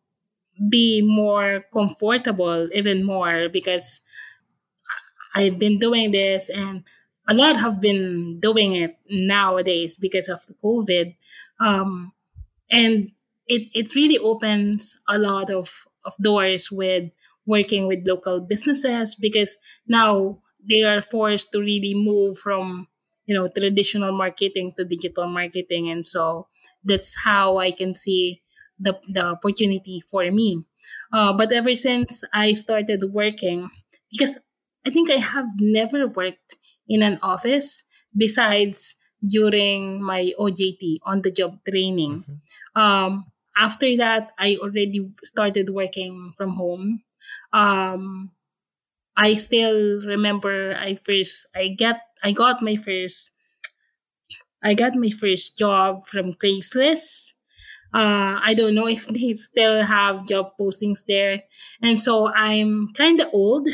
[0.69, 4.01] be more comfortable even more because
[5.35, 6.83] I've been doing this and
[7.27, 11.15] a lot have been doing it nowadays because of COVID.
[11.59, 12.13] Um,
[12.71, 13.11] and
[13.47, 17.11] it, it really opens a lot of, of doors with
[17.45, 19.57] working with local businesses because
[19.87, 22.87] now they are forced to really move from
[23.25, 26.47] you know traditional marketing to digital marketing and so
[26.83, 28.41] that's how i can see
[28.79, 30.63] the, the opportunity for me
[31.11, 33.69] uh, but ever since i started working
[34.11, 34.39] because
[34.85, 36.55] i think i have never worked
[36.87, 37.83] in an office
[38.15, 42.23] besides during my ojt on the job training.
[42.27, 42.37] Mhm.
[42.81, 43.25] um,
[43.57, 47.03] after that i already started working from home.
[47.53, 48.31] Um,
[49.17, 53.31] i still remember i first i get i got my first
[54.63, 57.33] i got my first job from craigslist.
[57.93, 61.43] Uh, i don't know if they still have job postings there.
[61.81, 63.67] And so i'm kind of old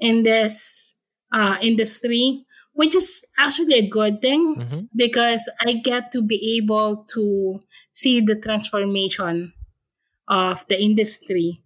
[0.00, 0.87] in this
[1.32, 4.88] uh, industry which is actually a good thing Mhm.
[4.94, 7.60] because I get to be able to
[7.92, 9.52] see the transformation
[10.28, 11.62] of the industry.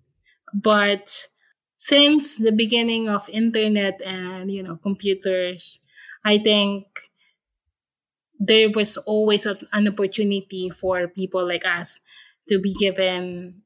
[0.54, 1.28] But
[1.76, 5.80] since the beginning of internet and you know computers,
[6.24, 6.86] I think
[8.38, 12.00] there was always an opportunity for people like us
[12.48, 13.62] to be given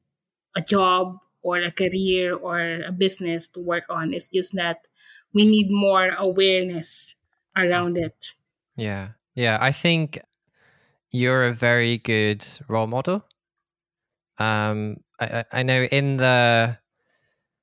[0.55, 4.13] a job or a career or a business to work on.
[4.13, 4.86] It's just that
[5.37, 7.13] we need more awareness
[7.55, 8.33] around it.
[8.75, 9.09] Yeah.
[9.35, 9.59] Yeah.
[9.61, 10.19] I think
[11.11, 13.23] you're a very good role model.
[14.39, 16.79] Um, I, I know in the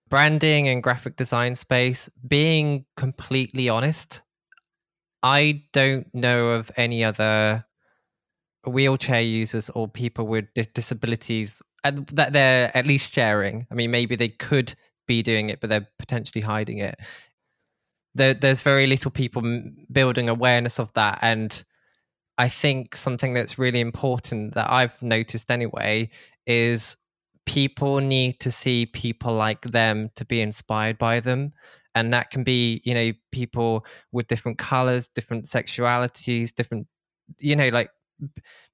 [0.09, 4.23] branding and graphic design space, being completely honest,
[5.25, 7.65] I don't know of any other
[8.65, 13.67] wheelchair users or people with disabilities that they're at least sharing.
[13.69, 14.77] I mean, maybe they could
[15.09, 17.01] be doing it, but they're potentially hiding it.
[18.15, 19.43] There, there's very little people
[19.91, 21.65] building awareness of that, and
[22.39, 26.11] I think something that's really important that I've noticed anyway
[26.47, 26.97] is
[27.47, 31.53] people need to see people like them to be inspired by them.
[31.95, 36.89] And that can be you know people with different colors different sexualities different
[37.39, 37.89] you know like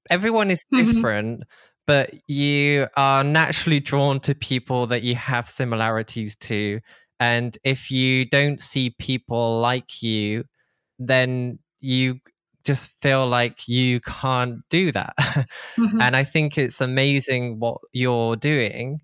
[0.08, 0.90] everyone is mm-hmm.
[0.90, 1.42] different
[1.86, 6.80] but you are naturally drawn to people that you have similarities to
[7.20, 10.44] and if you don't see people like you
[10.98, 12.18] then you
[12.64, 15.14] just feel like you can't do that.
[15.78, 16.00] Mm-hmm.
[16.02, 19.00] and i think it's amazing what you're doing.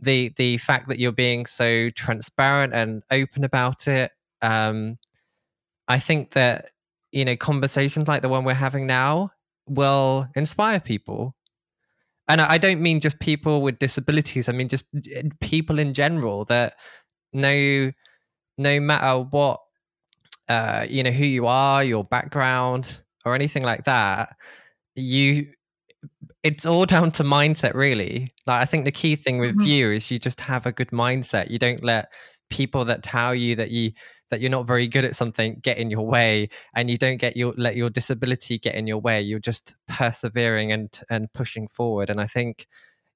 [0.00, 4.98] The the fact that you're being so transparent and open about it um
[5.88, 6.70] i think that
[7.12, 9.30] you know conversations like the one we're having now
[9.68, 11.34] will inspire people.
[12.28, 16.44] And I don't mean just people with disabilities i mean just eh, people in general
[16.46, 16.74] that
[17.36, 17.92] no
[18.58, 19.60] no matter what
[20.48, 24.36] uh you know who you are your background or anything like that
[24.94, 25.46] you
[26.42, 28.28] it's all down to mindset really.
[28.46, 29.68] Like i think the key thing with mm-hmm.
[29.68, 31.50] you is you just have a good mindset.
[31.50, 32.10] You don't let
[32.50, 33.92] people that tell you that you
[34.30, 37.36] that you're not very good at something get in your way and you don't get
[37.36, 39.20] your let your disability get in your way.
[39.20, 42.10] You're just persevering and and pushing forward.
[42.10, 42.66] And i think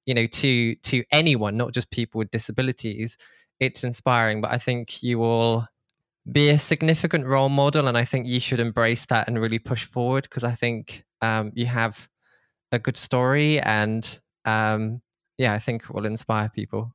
[0.05, 3.17] you know to to anyone not just people with disabilities
[3.61, 5.65] it's inspiring but i think you will
[6.29, 9.85] be a significant role model and i think you should embrace that and really push
[9.85, 12.09] forward because i think um, you have
[12.73, 15.01] a good story and um,
[15.37, 16.93] yeah i think it will inspire people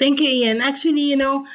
[0.00, 1.46] thank you ian actually you know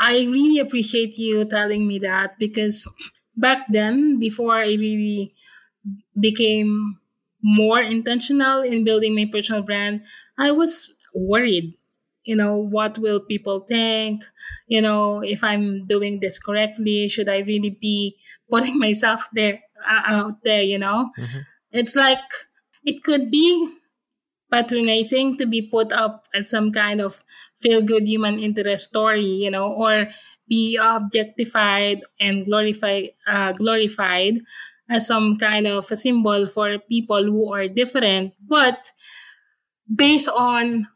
[0.00, 2.88] I really appreciate you telling me that because
[3.36, 5.34] back then, before I really
[6.18, 6.96] became
[7.42, 10.00] more intentional in building my personal brand,
[10.38, 11.76] I was worried.
[12.24, 14.24] You know, what will people think?
[14.68, 18.16] You know, if I'm doing this correctly, should I really be
[18.50, 20.62] putting myself there uh, out there?
[20.62, 21.40] You know, mm-hmm.
[21.72, 22.20] it's like
[22.84, 23.74] it could be
[24.50, 27.22] patronizing to be put up as some kind of
[27.60, 30.08] feel good human interest story, you know, or
[30.48, 34.40] be objectified and glorified, uh, glorified
[34.90, 38.34] as some kind of a symbol for people who are different.
[38.42, 38.90] But
[39.86, 40.88] based on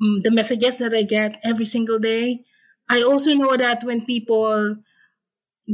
[0.00, 2.44] the messages that I get every single day,
[2.88, 4.76] I also know that when people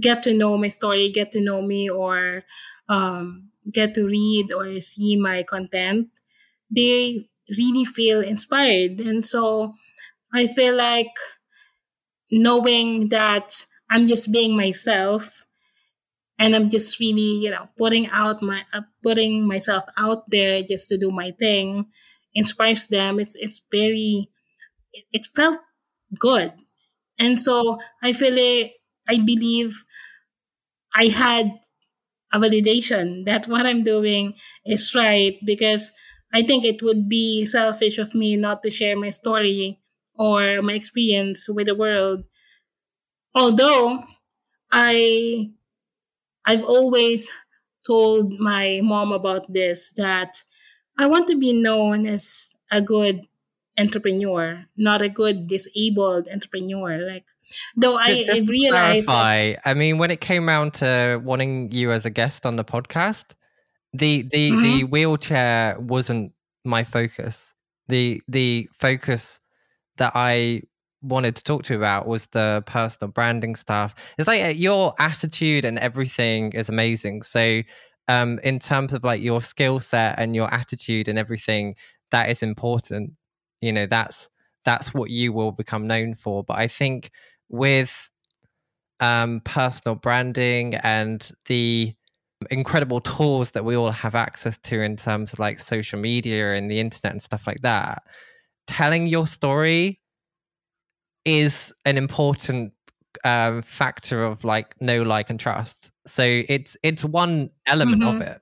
[0.01, 2.43] get to know my story, get to know me, or
[2.89, 6.09] um, get to read or see my content,
[6.71, 9.01] they really feel inspired.
[9.01, 9.75] And so
[10.35, 11.13] I feel like
[12.31, 15.45] knowing that I'm just being myself
[16.39, 20.89] and I'm just really, you know, putting out my uh, putting myself out there just
[20.91, 21.87] to do my thing
[22.37, 23.21] inspires them.
[23.21, 24.31] It's it's very
[24.93, 25.59] it, it felt
[26.19, 26.53] good.
[27.19, 28.75] And so I feel like
[29.09, 29.85] I believe
[30.95, 31.53] I had
[32.33, 34.35] a validation that what I'm doing
[34.67, 35.93] is right because
[36.35, 39.81] I think it would be selfish of me not to share my story
[40.17, 42.25] or my experience with the world.
[43.35, 44.03] Although
[44.73, 45.51] I
[46.47, 47.31] I've always
[47.87, 50.43] told my mom about this that
[50.99, 53.27] I want to be known as a good
[53.79, 56.99] entrepreneur, not a good disabled entrepreneur.
[56.99, 57.27] Like
[57.77, 62.07] though I, I realized clarify, I mean when it came around to wanting you as
[62.07, 63.35] a guest on the podcast,
[63.93, 64.63] the the mm-hmm.
[64.63, 66.33] the wheelchair wasn't
[66.65, 67.55] my focus.
[67.89, 69.41] The the focus
[69.97, 70.63] that I
[71.03, 73.95] wanted to talk to you about was the personal branding stuff.
[74.19, 77.23] It's like uh, your attitude and everything is amazing.
[77.23, 77.63] So
[78.09, 81.75] um in terms of like your skill set and your attitude and everything
[82.11, 83.13] that is important.
[83.61, 84.29] You know, that's
[84.65, 86.45] that's what you will become known for.
[86.45, 87.11] But I think
[87.49, 88.11] with
[89.01, 91.95] um personal branding and the
[92.51, 96.71] incredible tools that we all have access to in terms of like social media and
[96.71, 98.03] the internet and stuff like that
[98.67, 100.01] telling your story
[101.25, 102.73] is an important
[103.25, 105.91] um, factor of like know, like, and trust.
[106.07, 108.17] So it's it's one element mm-hmm.
[108.17, 108.41] of it.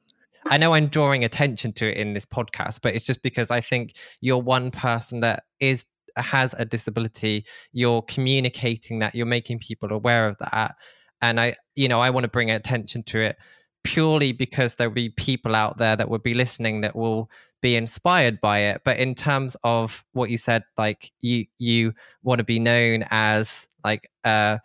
[0.50, 3.60] I know I'm drawing attention to it in this podcast, but it's just because I
[3.60, 5.86] think you're one person that is
[6.16, 7.44] has a disability.
[7.72, 9.14] You're communicating that.
[9.14, 10.76] You're making people aware of that,
[11.22, 13.36] and I, you know, I want to bring attention to it
[13.84, 18.40] purely because there'll be people out there that will be listening that will be inspired
[18.40, 21.92] by it but in terms of what you said like you you
[22.22, 24.58] want to be known as like uh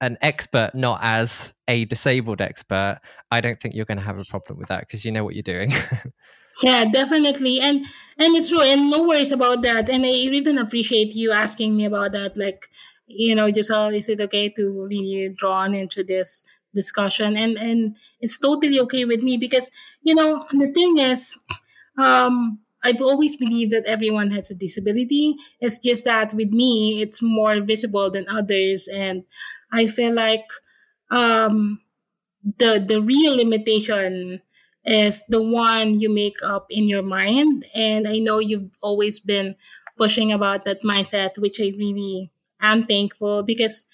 [0.00, 4.24] an expert not as a disabled expert i don't think you're going to have a
[4.24, 5.72] problem with that because you know what you're doing
[6.62, 7.84] yeah definitely and
[8.18, 11.84] and it's true and no worries about that and i even appreciate you asking me
[11.84, 12.66] about that like
[13.06, 16.44] you know just how is it okay to really drawn into this
[16.74, 19.70] discussion and and it's totally okay with me because
[20.02, 21.36] you know the thing is
[21.98, 25.34] um, I've always believed that everyone has a disability.
[25.60, 29.24] It's just that with me, it's more visible than others, and
[29.72, 30.46] I feel like
[31.10, 31.80] um,
[32.58, 34.40] the the real limitation
[34.84, 37.66] is the one you make up in your mind.
[37.74, 39.54] And I know you've always been
[39.98, 43.86] pushing about that mindset, which I really am thankful because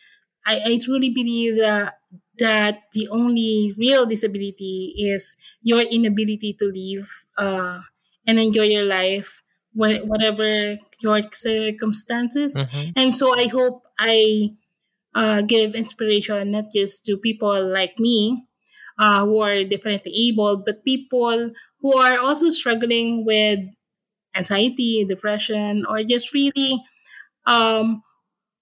[0.47, 1.99] I, I truly believe that
[2.39, 7.09] that the only real disability is your inability to live
[7.39, 7.79] uh,
[8.27, 9.43] and enjoy your life
[9.75, 12.91] whatever your circumstances mm-hmm.
[12.95, 14.49] and so i hope i
[15.15, 18.43] uh, give inspiration not just to people like me
[18.99, 21.51] uh, who are differently able but people
[21.81, 23.61] who are also struggling with
[24.35, 26.83] anxiety depression or just really
[27.47, 28.03] um,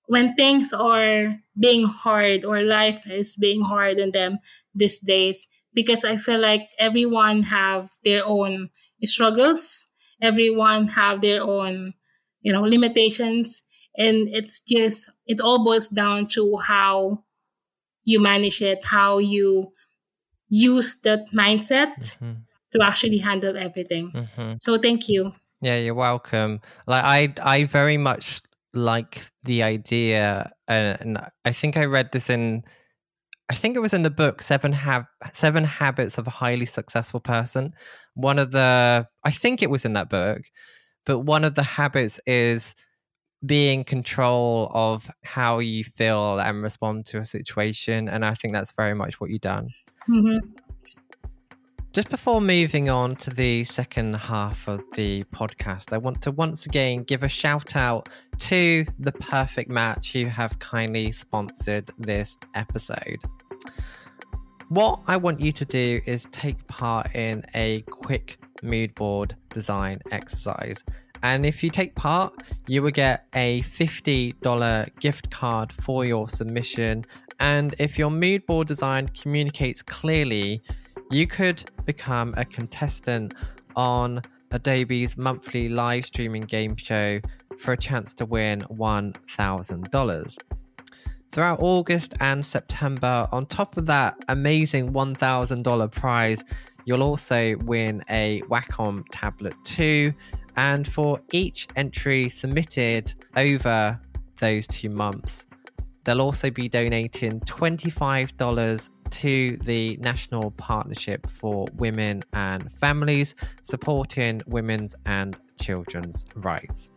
[0.06, 4.38] when things are being hard or life is being hard on them
[4.74, 5.46] these days.
[5.74, 8.70] Because i feel like everyone have their own
[9.04, 9.86] struggles.
[10.22, 11.94] Everyone have their own
[12.42, 13.62] you know limitations
[13.96, 17.22] and it's just it all boils down to how
[18.04, 19.72] you manage it how you
[20.48, 22.32] use that mindset mm-hmm.
[22.70, 24.54] to actually handle everything mm-hmm.
[24.60, 28.40] so thank you yeah you're welcome like i i very much
[28.74, 32.62] like the idea and i think i read this in
[33.52, 37.20] I think it was in the book Seven Hab- Seven Habits of a Highly Successful
[37.20, 37.74] Person.
[38.14, 40.40] One of the I think it was in that book,
[41.04, 42.74] but one of the habits is
[43.44, 48.72] being control of how you feel and respond to a situation, and I think that's
[48.72, 49.68] very much what you've done.
[50.08, 50.48] Mm-hmm.
[51.92, 56.64] Just before moving on to the second half of the podcast, I want to once
[56.64, 63.18] again give a shout out to The Perfect Match, who have kindly sponsored this episode.
[64.70, 70.00] What I want you to do is take part in a quick mood board design
[70.10, 70.82] exercise.
[71.22, 72.34] And if you take part,
[72.66, 77.04] you will get a $50 gift card for your submission.
[77.40, 80.62] And if your mood board design communicates clearly,
[81.10, 83.34] you could become a contestant
[83.76, 87.20] on Adobe's monthly live streaming game show
[87.58, 90.38] for a chance to win $1,000
[91.32, 93.28] throughout August and September.
[93.32, 96.44] On top of that amazing $1,000 prize,
[96.84, 100.12] you'll also win a Wacom Tablet 2.
[100.56, 104.00] And for each entry submitted over
[104.38, 105.46] those two months,
[106.04, 114.94] they'll also be donating $25 to the National Partnership for Women and Families, supporting women's
[115.06, 116.90] and children's rights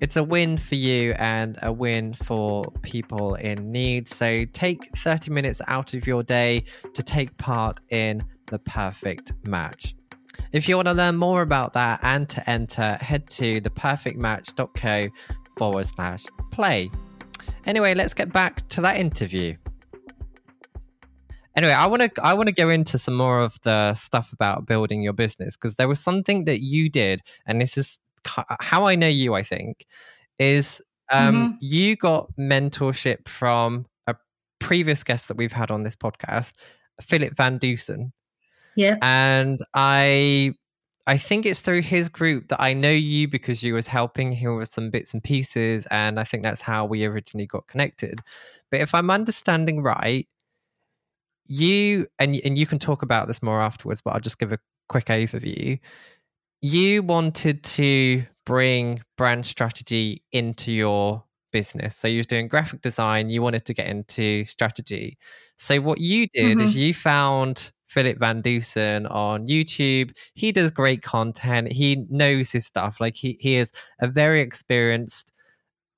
[0.00, 4.08] it's a win for you and a win for people in need.
[4.08, 6.64] So take 30 minutes out of your day
[6.94, 9.94] to take part in the perfect match.
[10.52, 15.08] If you want to learn more about that and to enter, head to theperfectmatch.co
[15.56, 16.90] forward slash play.
[17.64, 19.56] Anyway, let's get back to that interview.
[21.56, 24.66] Anyway, I want to I want to go into some more of the stuff about
[24.66, 27.98] building your business because there was something that you did, and this is
[28.60, 29.86] how I know you, I think,
[30.38, 31.56] is um, mm-hmm.
[31.60, 34.16] you got mentorship from a
[34.58, 36.52] previous guest that we've had on this podcast,
[37.00, 38.12] Philip Van Dusen.
[38.76, 39.00] Yes.
[39.02, 40.54] And I
[41.06, 44.56] I think it's through his group that I know you because you was helping him
[44.56, 48.20] with some bits and pieces, and I think that's how we originally got connected.
[48.70, 50.26] But if I'm understanding right,
[51.46, 54.58] you and and you can talk about this more afterwards, but I'll just give a
[54.88, 55.78] quick overview
[56.62, 61.96] you wanted to bring brand strategy into your business.
[61.96, 65.18] So you was doing graphic design, you wanted to get into strategy.
[65.56, 66.60] So what you did mm-hmm.
[66.60, 70.12] is you found Philip Van Dusen on YouTube.
[70.34, 71.72] He does great content.
[71.72, 73.00] He knows his stuff.
[73.00, 75.32] Like he he is a very experienced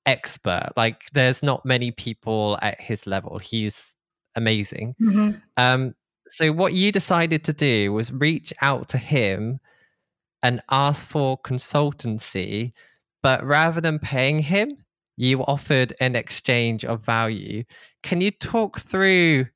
[0.05, 0.69] expert.
[0.77, 3.39] Like there's not many people at his level.
[3.39, 3.97] He's
[4.35, 4.95] amazing.
[5.01, 5.37] Mm-hmm.
[5.57, 5.95] Um,
[6.27, 9.59] so what you decided to do was reach out to him
[10.43, 12.71] and ask for consultancy,
[13.21, 14.77] but rather than paying him,
[15.19, 17.65] you offered an exchange of value.
[18.03, 19.47] Can you talk through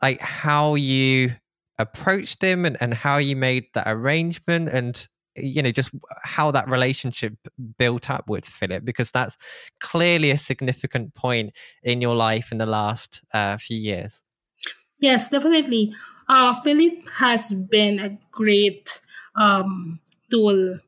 [0.00, 1.32] like how you
[1.78, 5.90] approached him and, and how you made that arrangement and you know just
[6.22, 7.34] how that relationship
[7.76, 8.82] built up with philip?
[8.82, 9.36] Because that's
[9.80, 11.52] clearly a significant point
[11.82, 14.22] in your life in the last uh, few years.
[15.00, 15.94] Yes definitely.
[16.30, 19.02] Uh, philip has been a great
[19.36, 20.00] um,
[20.30, 20.78] tool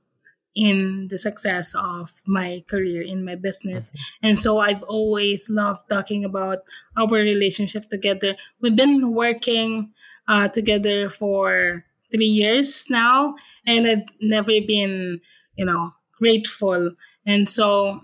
[0.56, 3.90] in the success of my career in my business.
[3.90, 4.26] Mm-hmm.
[4.26, 6.58] And so I've always loved talking about
[6.96, 8.34] our relationship together.
[8.60, 9.92] We've been working
[10.26, 13.36] uh, together for three years now,
[13.66, 15.20] and I've never been,
[15.56, 16.92] you know, grateful.
[17.26, 18.00] And so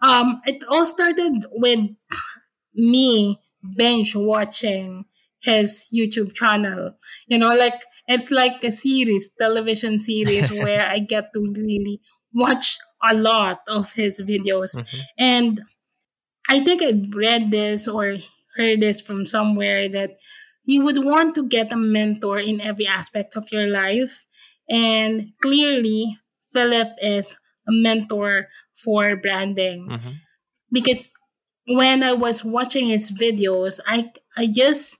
[0.00, 1.88] um, it all started with
[2.74, 3.38] me
[3.76, 5.04] binge watching
[5.40, 6.96] his YouTube channel.
[7.26, 12.00] You know, like it's like a series, television series where I get to really
[12.34, 14.78] watch a lot of his videos.
[14.78, 15.00] Mm-hmm.
[15.18, 15.62] And
[16.48, 18.16] I think I read this or
[18.56, 20.16] heard this from somewhere that
[20.64, 24.24] you would want to get a mentor in every aspect of your life.
[24.68, 26.18] And clearly,
[26.52, 27.36] Philip is
[27.68, 28.48] a mentor
[28.84, 29.88] for branding.
[29.88, 30.10] Mm-hmm.
[30.70, 31.12] Because
[31.66, 34.98] when I was watching his videos, I I just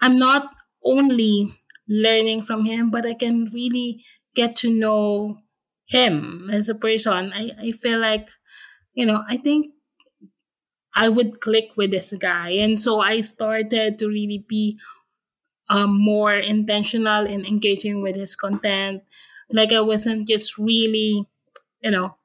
[0.00, 0.50] I'm not
[0.84, 1.54] only
[1.88, 4.04] learning from him, but I can really
[4.34, 5.38] get to know
[5.86, 7.32] him as a person.
[7.32, 8.28] I, I feel like,
[8.94, 9.72] you know, I think
[10.94, 12.50] I would click with this guy.
[12.50, 14.78] And so I started to really be
[15.68, 19.02] um, more intentional in engaging with his content.
[19.50, 21.26] Like I wasn't just really,
[21.82, 22.16] you know,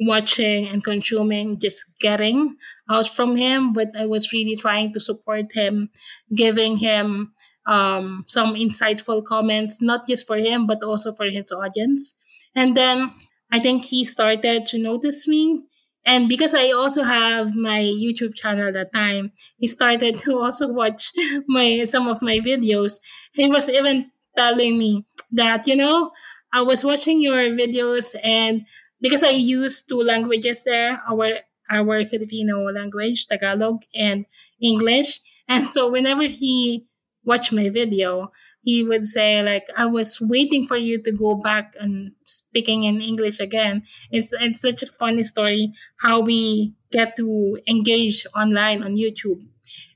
[0.00, 2.56] watching and consuming, just getting
[2.88, 5.90] out from him, but I was really trying to support him,
[6.34, 7.32] giving him
[7.68, 12.16] um, some insightful comments, not just for him, but also for his audience.
[12.56, 13.12] And then
[13.52, 15.62] I think he started to notice me.
[16.06, 20.72] And because I also have my YouTube channel at that time, he started to also
[20.72, 21.12] watch
[21.48, 22.98] my some of my videos.
[23.34, 26.12] He was even telling me that, you know,
[26.52, 28.66] I was watching your videos and
[29.00, 31.40] because I use two languages there, our
[31.70, 34.24] our Filipino language, Tagalog and
[34.60, 35.20] English.
[35.48, 36.86] And so whenever he
[37.24, 41.74] watch my video, he would say like, "I was waiting for you to go back
[41.80, 47.58] and speaking in English again." It's it's such a funny story how we get to
[47.68, 49.44] engage online on YouTube,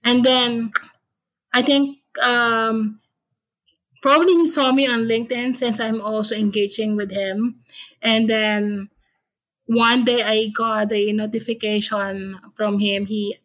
[0.05, 0.73] and then
[1.53, 3.01] I think um,
[4.03, 7.61] probably he saw me on LinkedIn since I'm also engaging with him,
[8.01, 8.89] and then
[9.66, 13.07] one day I got a notification from him.
[13.07, 13.37] He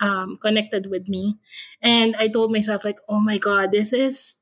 [0.00, 1.38] um, connected with me.
[1.82, 4.36] And I told myself, like, oh my God, this is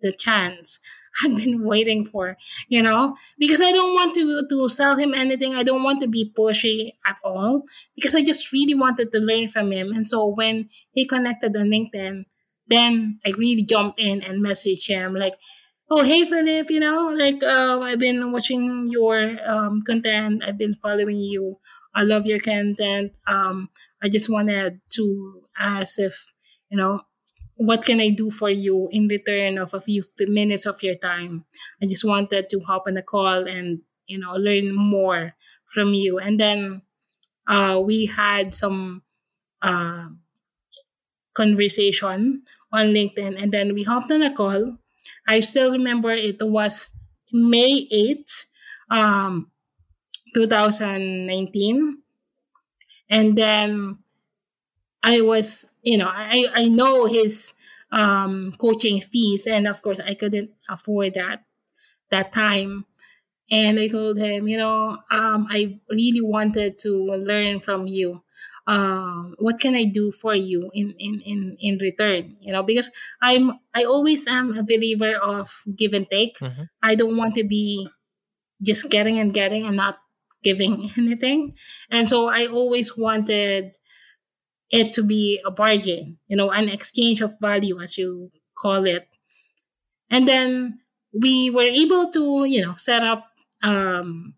[0.00, 0.80] the chance
[1.22, 2.36] I've been waiting for,
[2.68, 5.54] you know, because I don't want to to sell him anything.
[5.54, 7.64] I don't want to be pushy at all
[7.94, 9.92] because I just really wanted to learn from him.
[9.92, 12.24] And so when he connected on LinkedIn,
[12.66, 15.34] then I really jumped in and messaged him like,
[15.90, 20.42] "Oh, hey Philip, you know, like uh, I've been watching your um, content.
[20.44, 21.58] I've been following you.
[21.94, 23.12] I love your content.
[23.26, 23.68] Um,
[24.04, 26.32] I just wanted to ask if,
[26.68, 27.00] you know,
[27.56, 31.46] what can I do for you in return of a few minutes of your time?
[31.82, 35.32] I just wanted to hop on a call and, you know, learn more
[35.72, 36.18] from you.
[36.18, 36.82] And then
[37.48, 39.02] uh, we had some
[39.62, 40.08] uh,
[41.32, 42.42] conversation
[42.72, 44.76] on LinkedIn and then we hopped on a call.
[45.26, 46.92] I still remember it was
[47.32, 48.46] May 8th,
[48.90, 49.50] um,
[50.34, 52.03] 2019
[53.08, 53.98] and then
[55.02, 57.52] I was, you know, I I know his
[57.92, 61.44] um, coaching fees, and of course I couldn't afford that
[62.10, 62.86] that time.
[63.50, 68.22] And I told him, you know, um, I really wanted to learn from you.
[68.66, 72.36] Um, what can I do for you in, in, in, in return?
[72.40, 72.90] You know, because
[73.20, 76.38] I'm I always am a believer of give and take.
[76.38, 76.62] Mm-hmm.
[76.82, 77.86] I don't want to be
[78.62, 79.98] just getting and getting and not
[80.44, 81.54] giving anything.
[81.90, 83.76] And so I always wanted
[84.70, 89.06] it to be a bargain, you know, an exchange of value, as you call it.
[90.10, 90.80] And then
[91.12, 93.26] we were able to, you know, set up,
[93.62, 94.34] um,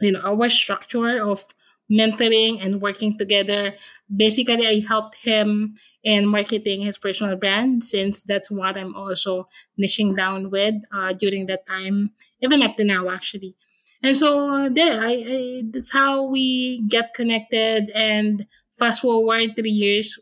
[0.00, 1.44] you know, our structure of
[1.90, 3.74] mentoring and working together.
[4.14, 9.48] Basically, I helped him in marketing his personal brand since that's what I'm also
[9.78, 13.56] niching down with uh, during that time, even up to now, actually.
[14.02, 17.90] And so there, I, I that's how we get connected.
[17.94, 18.46] And
[18.78, 20.18] fast forward three years,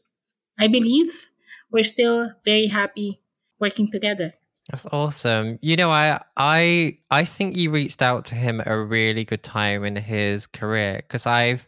[0.59, 1.29] I believe
[1.71, 3.21] we're still very happy
[3.61, 4.35] working together.
[4.71, 5.59] That's awesome.
[5.63, 9.43] You know, I I I think you reached out to him at a really good
[9.43, 11.67] time in his career because I've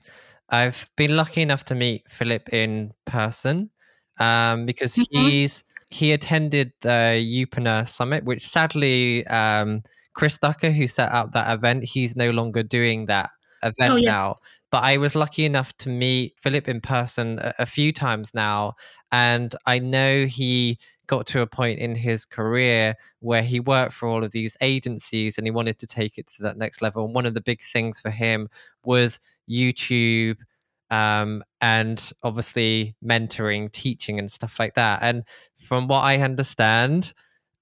[0.51, 3.71] I've been lucky enough to meet Philip in person
[4.19, 5.19] um, because mm-hmm.
[5.19, 9.83] he's he attended the Youpreneur Summit, which sadly um,
[10.13, 13.31] Chris Ducker, who set up that event, he's no longer doing that
[13.63, 14.11] event oh, yeah.
[14.11, 14.37] now.
[14.71, 18.75] But I was lucky enough to meet Philip in person a, a few times now,
[19.13, 20.79] and I know he
[21.11, 25.37] got to a point in his career where he worked for all of these agencies
[25.37, 27.05] and he wanted to take it to that next level.
[27.05, 28.49] And one of the big things for him
[28.85, 29.19] was
[29.51, 30.37] YouTube
[30.89, 35.01] um, and obviously mentoring, teaching, and stuff like that.
[35.03, 35.25] And
[35.57, 37.13] from what I understand,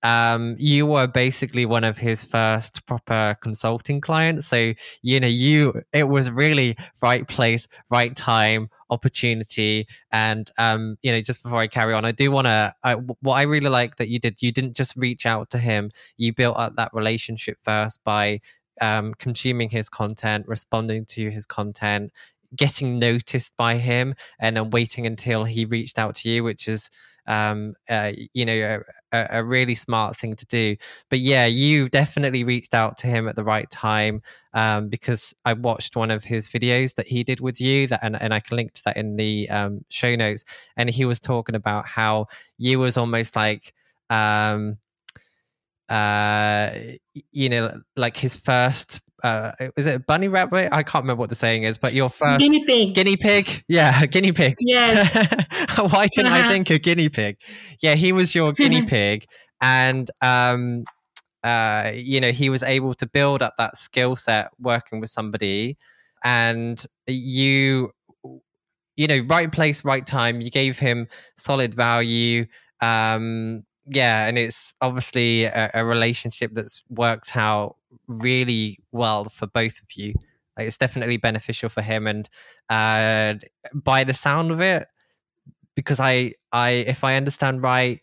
[0.02, 4.46] um, you were basically one of his first proper consulting clients.
[4.46, 9.86] So, you know, you, it was really right place, right time, opportunity.
[10.12, 12.72] And, um, you know, just before I carry on, I do want to,
[13.20, 16.32] what I really like that you did, you didn't just reach out to him, you
[16.32, 18.40] built up that relationship first by,
[18.80, 22.12] um, consuming his content, responding to his content,
[22.54, 26.88] getting noticed by him, and then waiting until he reached out to you, which is,
[27.28, 28.80] um, uh, you know,
[29.12, 30.76] a, a, really smart thing to do.
[31.10, 34.22] But yeah, you definitely reached out to him at the right time
[34.54, 38.20] um, because I watched one of his videos that he did with you that, and,
[38.20, 40.44] and I can link to that in the um, show notes.
[40.78, 43.74] And he was talking about how you was almost like,
[44.08, 44.78] um,
[45.90, 46.70] uh,
[47.30, 50.68] you know, like his first uh is it bunny rabbit?
[50.72, 52.94] I can't remember what the saying is but your first guinea pig.
[52.94, 53.64] Guinea pig?
[53.68, 54.56] Yeah guinea pig.
[54.60, 55.14] Yes.
[55.76, 56.46] Why didn't uh-huh.
[56.46, 57.36] i think a guinea pig?
[57.80, 59.26] Yeah he was your guinea pig
[59.60, 60.84] and um
[61.44, 65.76] uh you know he was able to build up that skill set working with somebody
[66.24, 67.92] and you
[68.96, 70.40] you know right place right time.
[70.40, 72.46] You gave him solid value
[72.80, 77.76] um yeah, and it's obviously a, a, relationship that's worked out
[78.06, 80.14] really well for both of you.
[80.56, 82.28] Like, it's definitely beneficial for him, and
[82.68, 83.34] uh,
[83.74, 84.86] by the sound of it,
[85.74, 88.00] because I, I, if I understand right,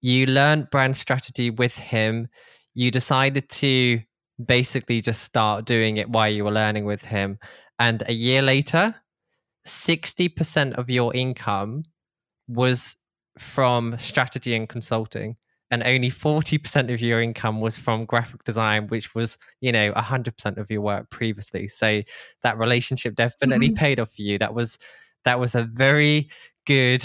[0.00, 2.28] you learned brand strategy with him.
[2.74, 4.00] You decided to
[4.44, 7.38] basically just start doing it while you were learning with him,
[7.78, 8.94] and a year later,
[9.64, 11.84] sixty percent of your income
[12.48, 12.96] was
[13.40, 15.36] from strategy and consulting
[15.70, 20.56] and only 40% of your income was from graphic design which was you know 100%
[20.56, 21.66] of your work previously.
[21.66, 22.02] So
[22.42, 23.76] that relationship definitely mm-hmm.
[23.76, 24.38] paid off for you.
[24.38, 24.78] That was
[25.24, 26.30] that was a very
[26.66, 27.04] good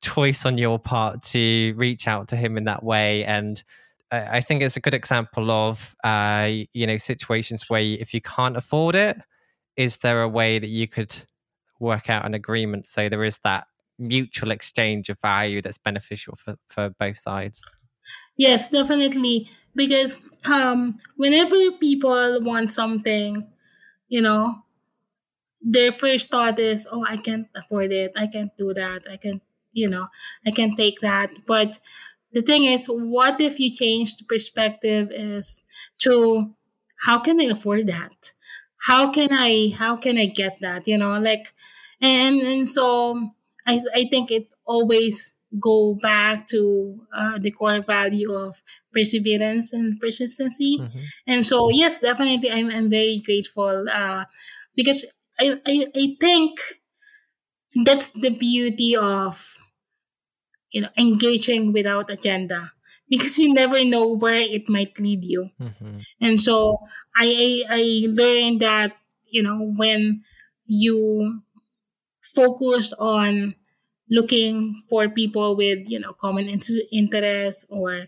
[0.00, 3.24] choice on your part to reach out to him in that way.
[3.24, 3.62] And
[4.10, 8.56] I think it's a good example of, uh, you know, situations where if you can't
[8.56, 9.18] afford it,
[9.76, 11.14] is there a way that you could
[11.78, 12.86] work out an agreement?
[12.86, 13.66] So there is that
[13.98, 17.62] mutual exchange of value that's beneficial for, for both sides.
[18.36, 19.50] Yes, definitely.
[19.74, 23.46] Because um, whenever people want something,
[24.08, 24.62] you know,
[25.62, 28.12] their first thought is, oh, I can't afford it.
[28.16, 29.02] I can't do that.
[29.10, 29.42] I can't,
[29.72, 30.08] you know,
[30.46, 31.30] I can't take that.
[31.46, 31.80] But
[32.32, 35.62] the thing is, what if you change the perspective is
[35.98, 36.54] to
[37.00, 38.32] how can I afford that?
[38.78, 40.86] How can I how can I get that?
[40.86, 41.48] You know, like
[42.00, 43.30] and and so
[43.68, 48.62] I, I think it always go back to uh, the core value of
[48.92, 50.78] perseverance and persistency.
[50.80, 51.00] Mm-hmm.
[51.26, 54.24] And so, yes, definitely, I'm, I'm very grateful uh,
[54.74, 55.04] because
[55.38, 56.58] I, I, I think
[57.84, 59.58] that's the beauty of
[60.70, 62.72] you know engaging without agenda
[63.08, 65.98] because you never know where it might lead you mm-hmm.
[66.20, 66.78] and so
[67.16, 68.92] I, I i learned that
[69.26, 70.22] you know when
[70.66, 71.42] you
[72.34, 73.54] focus on
[74.10, 76.48] looking for people with you know common
[76.92, 78.06] interests or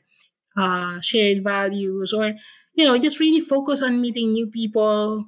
[0.57, 2.35] uh, shared values or
[2.75, 5.27] you know just really focus on meeting new people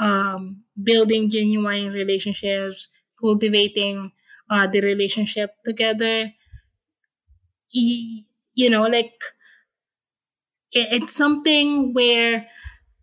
[0.00, 2.88] um, building genuine relationships
[3.20, 4.12] cultivating
[4.50, 6.32] uh, the relationship together.
[8.54, 9.12] You know like
[10.72, 12.46] it's something where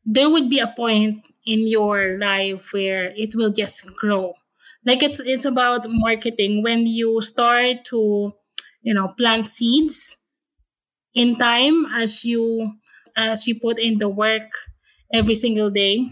[0.05, 4.35] there would be a point in your life where it will just grow
[4.85, 8.33] like it's it's about marketing when you start to
[8.81, 10.17] you know plant seeds
[11.13, 12.73] in time as you
[13.15, 14.51] as you put in the work
[15.13, 16.09] every single day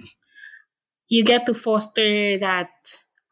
[1.08, 2.70] you get to foster that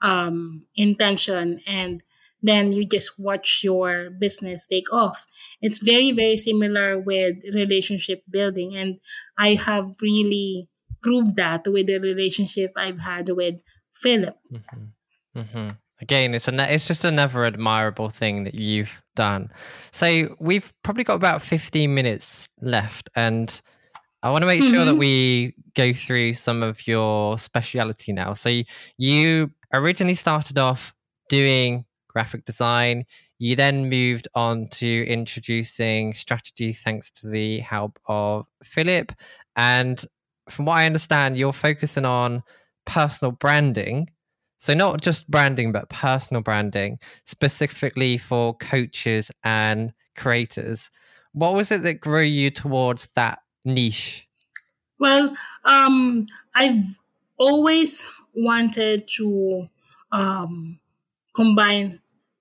[0.02, 2.02] um, intention and
[2.42, 5.26] then you just watch your business take off.
[5.62, 8.76] It's very, very similar with relationship building.
[8.76, 9.00] And
[9.38, 10.70] I have really
[11.02, 13.56] proved that with the relationship I've had with
[13.94, 14.38] Philip.
[14.54, 14.84] Mm-hmm.
[15.38, 15.70] Mm-hmm.
[16.00, 19.52] Again, it's a it's just another admirable thing that you've done.
[19.92, 23.60] So we've probably got about 15 minutes left, and
[24.22, 24.74] I want to make mm-hmm.
[24.74, 25.00] sure that mm-hmm.
[25.00, 28.34] we go through some of your speciality now.
[28.34, 28.62] So
[28.98, 30.94] you originally started off
[31.30, 33.06] doing graphic design.
[33.40, 39.12] You then moved on to introducing strategy thanks to the help of Philip.
[39.56, 40.04] And
[40.50, 42.44] from what I understand, you're focusing on
[42.86, 44.10] personal branding.
[44.58, 50.90] So, not just branding, but personal branding, specifically for coaches and creators.
[51.34, 54.28] What was it that grew you towards that niche?
[55.00, 56.84] Well, um, I've
[57.38, 59.70] always wanted to
[60.12, 60.80] um,
[61.36, 62.00] combine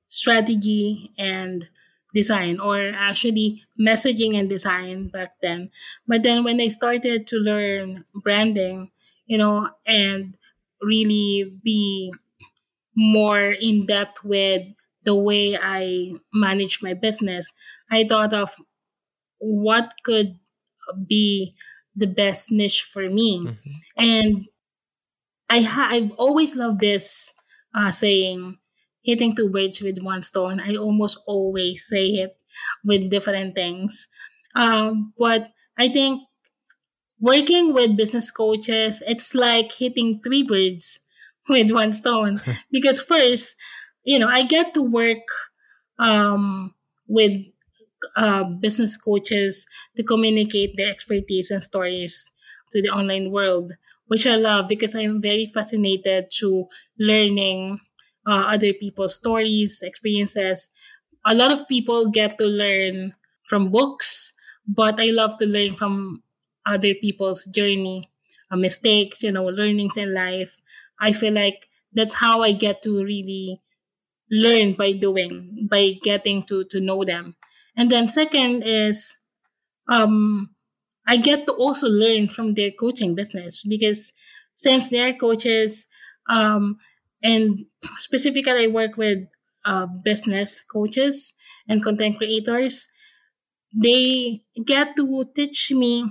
[0.09, 1.69] strategy and
[2.15, 5.69] design or actually messaging and design back then
[6.07, 8.91] but then when i started to learn branding
[9.27, 10.35] you know and
[10.83, 12.13] really be
[12.97, 14.63] more in depth with
[15.05, 17.53] the way i manage my business
[17.91, 18.55] i thought of
[19.39, 20.39] what could
[21.07, 21.55] be
[21.95, 23.71] the best niche for me mm-hmm.
[23.97, 24.47] and
[25.51, 27.33] i ha- i've always loved this
[27.75, 28.59] uh, saying
[29.07, 30.61] hitting two birds with one stone.
[30.61, 32.37] I almost always say it
[32.85, 34.09] with different things.
[34.57, 36.23] Um, but I think
[37.21, 41.01] working with business coaches, it's like hitting three birds
[41.49, 42.41] with one stone.
[42.71, 43.57] because first,
[44.05, 45.27] you know, I get to work
[45.99, 46.75] um,
[47.09, 47.33] with
[48.17, 52.31] uh, business coaches to communicate their expertise and stories
[52.73, 53.73] to the online world,
[54.07, 56.67] which I love because I'm very fascinated to
[56.99, 57.77] learning
[58.27, 60.71] uh, other people's stories, experiences.
[61.25, 63.15] A lot of people get to learn
[63.49, 64.33] from books,
[64.67, 66.23] but I love to learn from
[66.67, 68.11] other people's journey,
[68.51, 70.57] uh, mistakes, you know, learnings in life.
[71.01, 73.63] I feel like that's how I get to really
[74.31, 77.37] learn by doing, by getting to to know them.
[77.77, 79.17] And then second is
[79.89, 80.51] um
[81.07, 84.13] I get to also learn from their coaching business because
[84.57, 85.87] since they're coaches,
[86.29, 86.79] um,
[87.23, 87.67] and
[87.99, 89.19] specifically, I work with
[89.65, 91.35] uh, business coaches
[91.69, 92.89] and content creators.
[93.75, 96.05] They get to teach me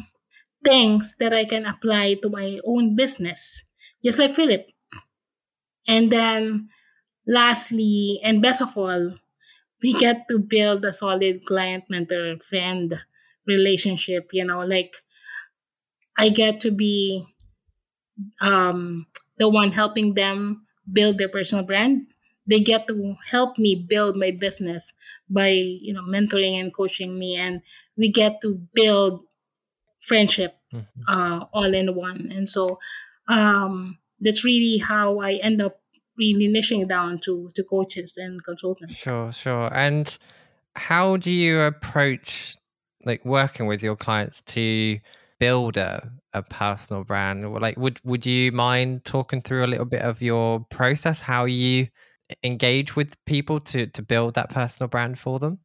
[0.66, 3.64] things that I can apply to my own business,
[4.04, 4.68] just like Philip.
[5.88, 6.70] And then,
[7.28, 9.12] lastly, and best of all,
[9.84, 12.94] we get to build a solid client mentor friend
[13.48, 14.30] relationship.
[14.34, 14.96] You know, like
[16.18, 17.26] I get to be
[18.42, 19.06] um,
[19.38, 22.08] the one helping them build their personal brand
[22.48, 24.94] they get to help me build my business
[25.30, 27.60] by you know mentoring and coaching me and
[27.98, 29.22] we get to build
[30.08, 31.02] friendship mm-hmm.
[31.08, 32.32] uh, all in one.
[32.32, 32.80] And so
[33.28, 35.80] um, that's really how i end up
[36.18, 38.96] really niching down to to coaches and consultants.
[38.96, 39.70] Sure sure.
[39.74, 40.18] And
[40.76, 42.56] how do you approach
[43.04, 45.00] like working with your clients to
[45.40, 47.54] build a, a personal brand?
[47.54, 51.88] Like would would you mind talking through a little bit of your process how you
[52.44, 55.60] engage with people to to build that personal brand for them?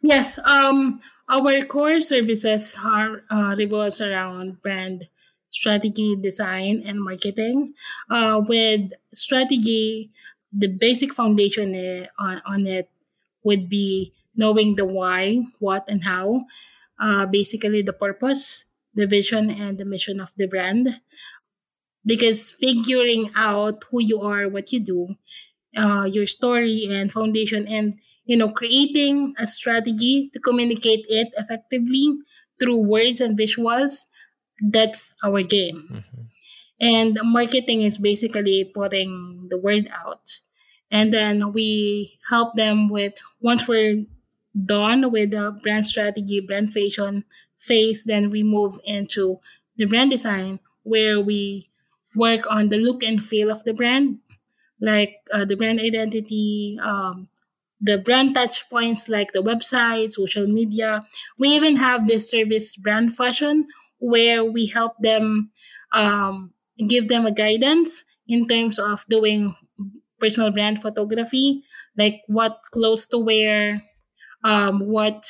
[0.00, 5.08] Yes um our core services are uh, revolves around brand
[5.50, 7.74] strategy design and marketing
[8.10, 10.10] uh, with strategy
[10.52, 12.88] the basic foundation eh, on, on it
[13.44, 16.44] would be knowing the why what and how
[17.00, 18.64] uh, basically the purpose,
[18.94, 21.00] the vision, and the mission of the brand.
[22.06, 25.16] Because figuring out who you are, what you do,
[25.76, 32.18] uh, your story and foundation, and you know, creating a strategy to communicate it effectively
[32.58, 34.06] through words and visuals,
[34.62, 35.88] that's our game.
[35.90, 36.22] Mm-hmm.
[36.80, 40.40] And marketing is basically putting the word out.
[40.90, 44.04] And then we help them with once we're
[44.64, 47.24] done with the brand strategy, brand fashion
[47.58, 49.40] phase, then we move into
[49.76, 51.70] the brand design where we
[52.14, 54.18] work on the look and feel of the brand,
[54.80, 57.28] like uh, the brand identity, um,
[57.84, 61.04] the brand touch points like the website, social media.
[61.38, 63.68] We even have this service brand fashion
[63.98, 65.50] where we help them
[65.92, 66.52] um,
[66.88, 69.54] give them a guidance in terms of doing
[70.20, 71.62] personal brand photography,
[71.98, 73.82] like what clothes to wear,
[74.44, 75.24] um, what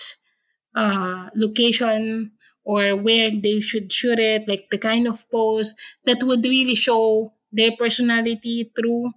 [0.75, 2.33] uh, location
[2.65, 5.75] or where they should shoot it, like the kind of pose
[6.07, 9.11] that would really show their personality through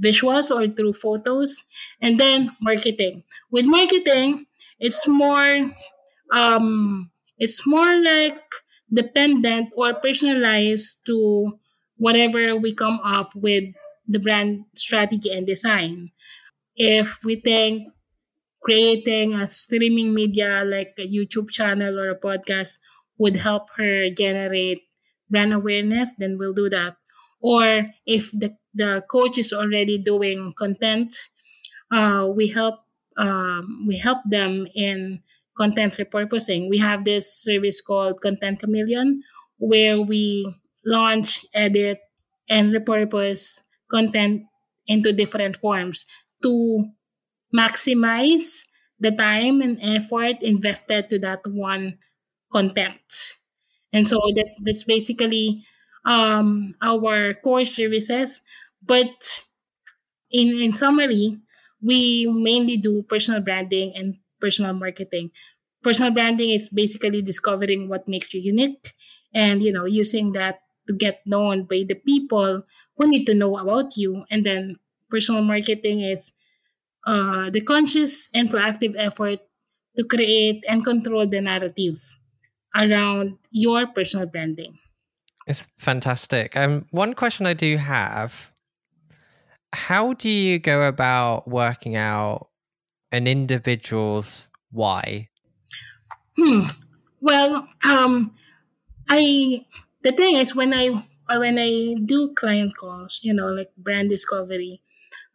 [0.00, 1.64] visuals or through photos.
[2.00, 3.24] And then marketing.
[3.50, 4.46] With marketing,
[4.78, 5.70] it's more
[6.32, 8.40] um it's more like
[8.92, 11.58] dependent or personalized to
[11.96, 13.64] whatever we come up with
[14.08, 16.10] the brand strategy and design.
[16.76, 17.88] If we think
[18.62, 22.78] creating a streaming media like a YouTube channel or a podcast
[23.18, 24.82] would help her generate
[25.30, 26.96] brand awareness, then we'll do that.
[27.42, 31.14] Or if the, the coach is already doing content,
[31.90, 32.80] uh, we help
[33.16, 35.20] um, we help them in
[35.56, 36.70] content repurposing.
[36.70, 39.22] We have this service called Content Chameleon
[39.58, 40.54] where we
[40.86, 42.00] launch, edit,
[42.48, 44.44] and repurpose content
[44.86, 46.06] into different forms
[46.42, 46.84] to
[47.54, 48.64] maximize
[49.00, 51.98] the time and effort invested to that one
[52.52, 53.36] content.
[53.92, 55.64] And so that, that's basically
[56.04, 58.40] um, our core services.
[58.82, 59.44] But
[60.30, 61.38] in, in summary,
[61.82, 65.30] we mainly do personal branding and personal marketing.
[65.82, 68.92] Personal branding is basically discovering what makes you unique
[69.34, 72.62] and you know using that to get known by the people
[72.96, 74.24] who need to know about you.
[74.30, 74.76] And then
[75.10, 76.32] personal marketing is
[77.06, 79.40] uh, the conscious and proactive effort
[79.96, 81.98] to create and control the narrative
[82.74, 84.78] around your personal branding.
[85.46, 86.56] It's fantastic.
[86.56, 88.52] Um, one question I do have
[89.72, 92.48] how do you go about working out
[93.10, 95.28] an individual's why?
[96.36, 96.64] Hmm.
[97.20, 98.34] Well, um,
[99.08, 99.66] I
[100.02, 104.82] the thing is when I when I do client calls, you know, like brand discovery,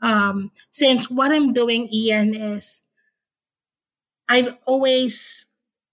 [0.01, 2.83] um, since what I'm doing, Ian, is
[4.29, 5.45] I've always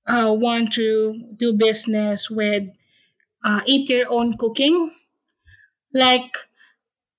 [0.07, 2.65] uh, want to do business with
[3.45, 4.91] uh, eat your own cooking.
[5.93, 6.35] Like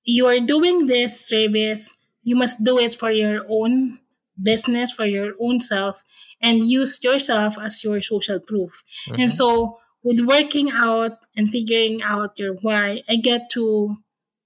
[0.04, 4.00] you're doing this service, you must do it for your own
[4.42, 6.04] business, for your own self,
[6.42, 8.84] and use yourself as your social proof.
[9.08, 9.22] Mm-hmm.
[9.22, 13.96] And so with working out and figuring out your why, I get to,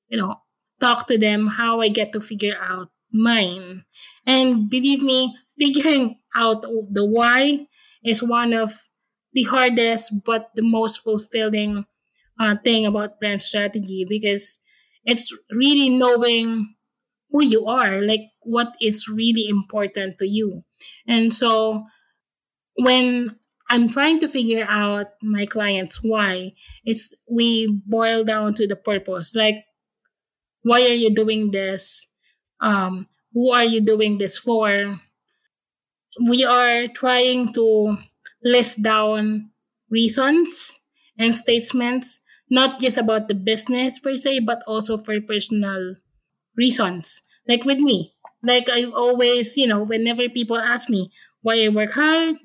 [0.10, 0.42] you know,
[0.80, 3.84] talk to them how I get to figure out mine.
[4.26, 7.68] And believe me, figuring out the why
[8.04, 8.89] is one of
[9.34, 11.86] the hardest but the most fulfilling
[12.40, 14.60] uh, thing about brand strategy because
[15.06, 16.76] it's really knowing
[17.32, 20.64] who you are, like what is really important to you.
[21.08, 21.86] And so
[22.78, 23.36] when
[23.70, 26.54] I'm trying to figure out my clients why,
[26.86, 29.36] it's we boil down to the purpose.
[29.36, 29.66] Like
[30.64, 32.08] why are you doing this?
[32.62, 35.00] Um, who are you doing this for?
[36.28, 37.98] We are trying to
[38.44, 39.52] list down
[39.90, 40.80] reasons
[41.18, 42.20] and statements,
[42.50, 45.96] not just about the business per se, but also for personal
[46.56, 47.22] reasons.
[47.48, 48.14] Like with me,
[48.44, 51.12] like I always, you know, whenever people ask me
[51.42, 52.38] why I work hard,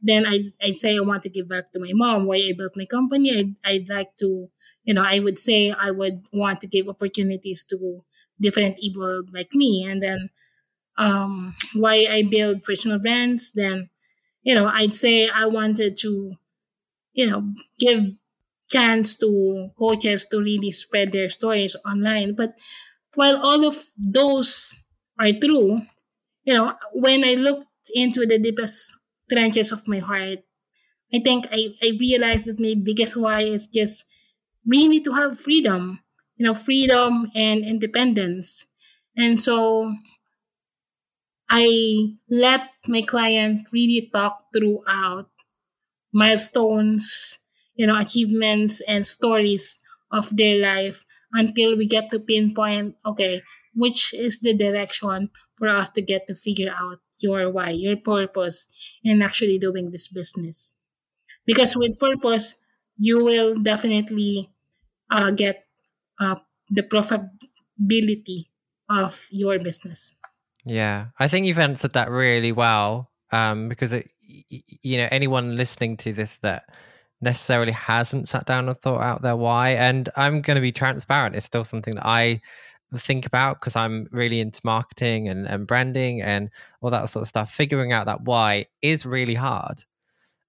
[0.00, 2.26] then I I say I want to give back to my mom.
[2.26, 4.48] Why I built my company, I'd, I'd like to
[4.84, 8.00] you know, I would say I would want to give opportunities to
[8.40, 9.84] different people like me.
[9.86, 10.30] And then
[10.96, 13.90] um, why I build personal brands, then,
[14.48, 16.34] you know, I'd say I wanted to,
[17.14, 18.04] you know, give
[18.70, 22.34] chance to coaches to really spread their stories online.
[22.34, 22.58] But
[23.14, 24.74] while all of those
[25.18, 25.78] are true,
[26.44, 28.94] you know, when I looked into the deepest
[29.30, 30.40] trenches of my heart,
[31.12, 34.04] I think I, I realized that my biggest why is just
[34.66, 36.00] need to have freedom,
[36.36, 38.66] you know, freedom and independence.
[39.16, 39.94] And so
[41.50, 45.30] I let my client really talk throughout
[46.12, 47.38] milestones,
[47.74, 49.78] you know, achievements and stories
[50.10, 53.42] of their life until we get to pinpoint, okay,
[53.74, 58.66] which is the direction for us to get to figure out your why, your purpose
[59.04, 60.74] in actually doing this business.
[61.46, 62.56] Because with purpose,
[62.98, 64.50] you will definitely
[65.10, 65.64] uh, get
[66.20, 66.36] uh,
[66.70, 68.46] the profitability
[68.90, 70.14] of your business.
[70.64, 75.96] Yeah, I think you've answered that really well um, because it, you know anyone listening
[75.98, 76.64] to this that
[77.20, 81.36] necessarily hasn't sat down and thought out their why, and I'm going to be transparent.
[81.36, 82.40] It's still something that I
[82.96, 86.50] think about because I'm really into marketing and, and branding and
[86.80, 87.52] all that sort of stuff.
[87.52, 89.84] Figuring out that why is really hard.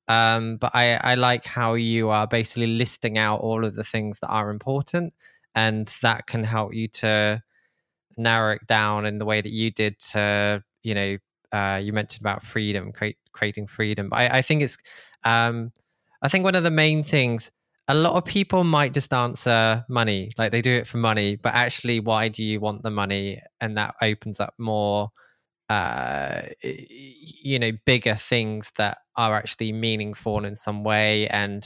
[0.08, 4.20] Um, but I, I like how you are basically listing out all of the things
[4.20, 5.14] that are important,
[5.56, 7.44] and that can help you to
[8.20, 11.18] narrow it down in the way that you did to, you know,
[11.52, 14.10] uh, you mentioned about freedom, create, creating freedom.
[14.12, 14.78] I, I think it's,
[15.24, 15.72] um,
[16.22, 17.52] I think one of the main things
[17.90, 21.56] a lot of people might just answer money, like they do it for money, but
[21.56, 23.42] actually, why do you want the money?
[23.60, 25.10] And that opens up more,
[25.70, 31.64] uh, you know, bigger things that are actually meaningful in some way, and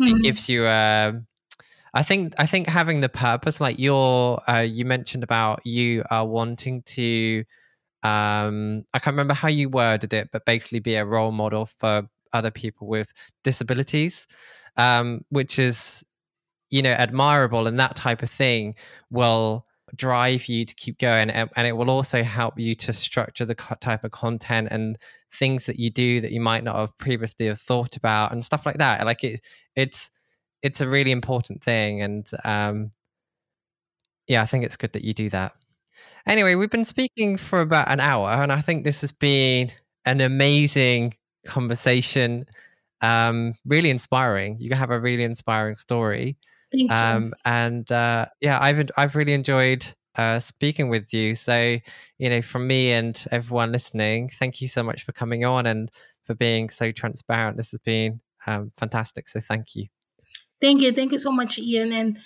[0.00, 0.16] mm-hmm.
[0.16, 1.20] it gives you a.
[1.94, 6.26] I think I think having the purpose, like your, uh, you mentioned about you are
[6.26, 7.44] wanting to.
[8.02, 12.06] Um, I can't remember how you worded it, but basically be a role model for
[12.34, 13.10] other people with
[13.44, 14.26] disabilities
[14.76, 16.04] um, which is
[16.70, 18.74] you know admirable and that type of thing
[19.10, 23.44] will drive you to keep going and, and, it will also help you to structure
[23.44, 24.98] the type of content and
[25.32, 28.66] things that you do that you might not have previously have thought about and stuff
[28.66, 29.40] like that like it
[29.76, 30.10] it's
[30.64, 32.90] it's a really important thing and um
[34.26, 35.52] yeah i think it's good that you do that
[36.26, 39.70] anyway we've been speaking for about an hour and i think this has been
[40.04, 41.14] an amazing
[41.46, 42.44] conversation
[43.04, 44.56] um, really inspiring.
[44.58, 46.36] You have a really inspiring story.
[46.72, 47.34] Thank um.
[47.44, 49.86] And uh, yeah, I've I've really enjoyed
[50.16, 51.34] uh, speaking with you.
[51.34, 51.78] So
[52.18, 55.90] you know, from me and everyone listening, thank you so much for coming on and
[56.24, 57.56] for being so transparent.
[57.56, 59.28] This has been um, fantastic.
[59.28, 59.86] So thank you.
[60.64, 60.92] Thank you.
[60.92, 61.92] Thank you so much, Ian.
[61.92, 62.18] And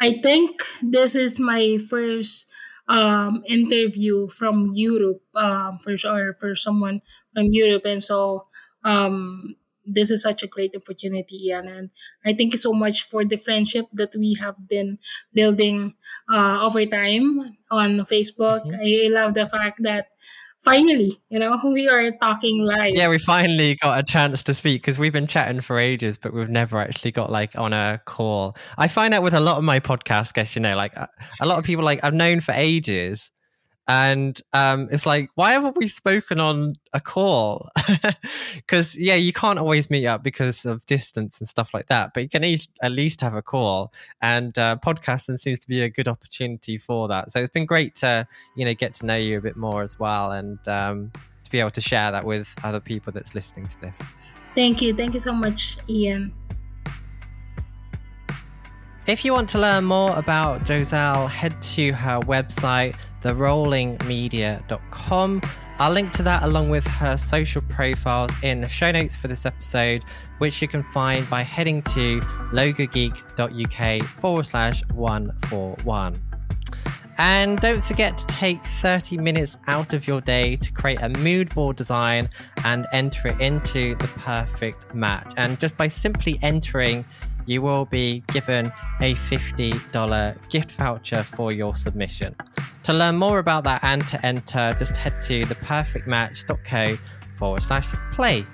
[0.00, 2.48] I think this is my first
[2.88, 7.00] um, interview from Europe um, for or for someone
[7.34, 8.46] from Europe, and so
[8.84, 9.56] um,
[9.86, 11.68] this is such a great opportunity, Ian.
[11.68, 11.90] And
[12.24, 14.98] I thank you so much for the friendship that we have been
[15.32, 15.94] building
[16.32, 18.66] uh, over time on Facebook.
[18.68, 18.82] Mm-hmm.
[18.82, 20.08] I love the fact that
[20.62, 22.90] finally, you know, we are talking live.
[22.94, 26.32] Yeah, we finally got a chance to speak because we've been chatting for ages, but
[26.32, 28.56] we've never actually got like on a call.
[28.78, 31.06] I find out with a lot of my podcast guests, you know, like uh,
[31.40, 33.30] a lot of people like I've known for ages
[33.88, 37.68] and um, it's like why haven't we spoken on a call?
[38.54, 42.22] Because yeah you can't always meet up because of distance and stuff like that but
[42.22, 43.92] you can e- at least have a call.
[44.22, 47.32] And uh, podcasting seems to be a good opportunity for that.
[47.32, 49.98] So it's been great to you know get to know you a bit more as
[49.98, 51.10] well and um,
[51.44, 54.00] to be able to share that with other people that's listening to this.
[54.54, 54.94] Thank you.
[54.94, 56.32] Thank you so much ian.
[59.06, 65.42] If you want to learn more about Jozelle, head to her website, therollingmedia.com.
[65.78, 69.46] I'll link to that along with her social profiles in the show notes for this
[69.46, 70.04] episode,
[70.38, 72.20] which you can find by heading to
[72.52, 76.20] logogeek.uk forward slash 141.
[77.22, 81.54] And don't forget to take 30 minutes out of your day to create a mood
[81.54, 82.30] board design
[82.64, 85.30] and enter it into the perfect match.
[85.36, 87.04] And just by simply entering
[87.46, 88.66] you will be given
[89.00, 92.34] a $50 gift voucher for your submission.
[92.84, 96.98] To learn more about that and to enter, just head to theperfectmatch.co
[97.36, 98.46] forward slash play.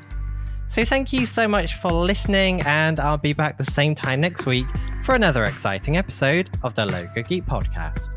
[0.68, 4.47] So thank you so much for listening, and I'll be back the same time next
[4.47, 4.66] week
[5.05, 8.15] for another exciting episode of the Logo Geek podcast.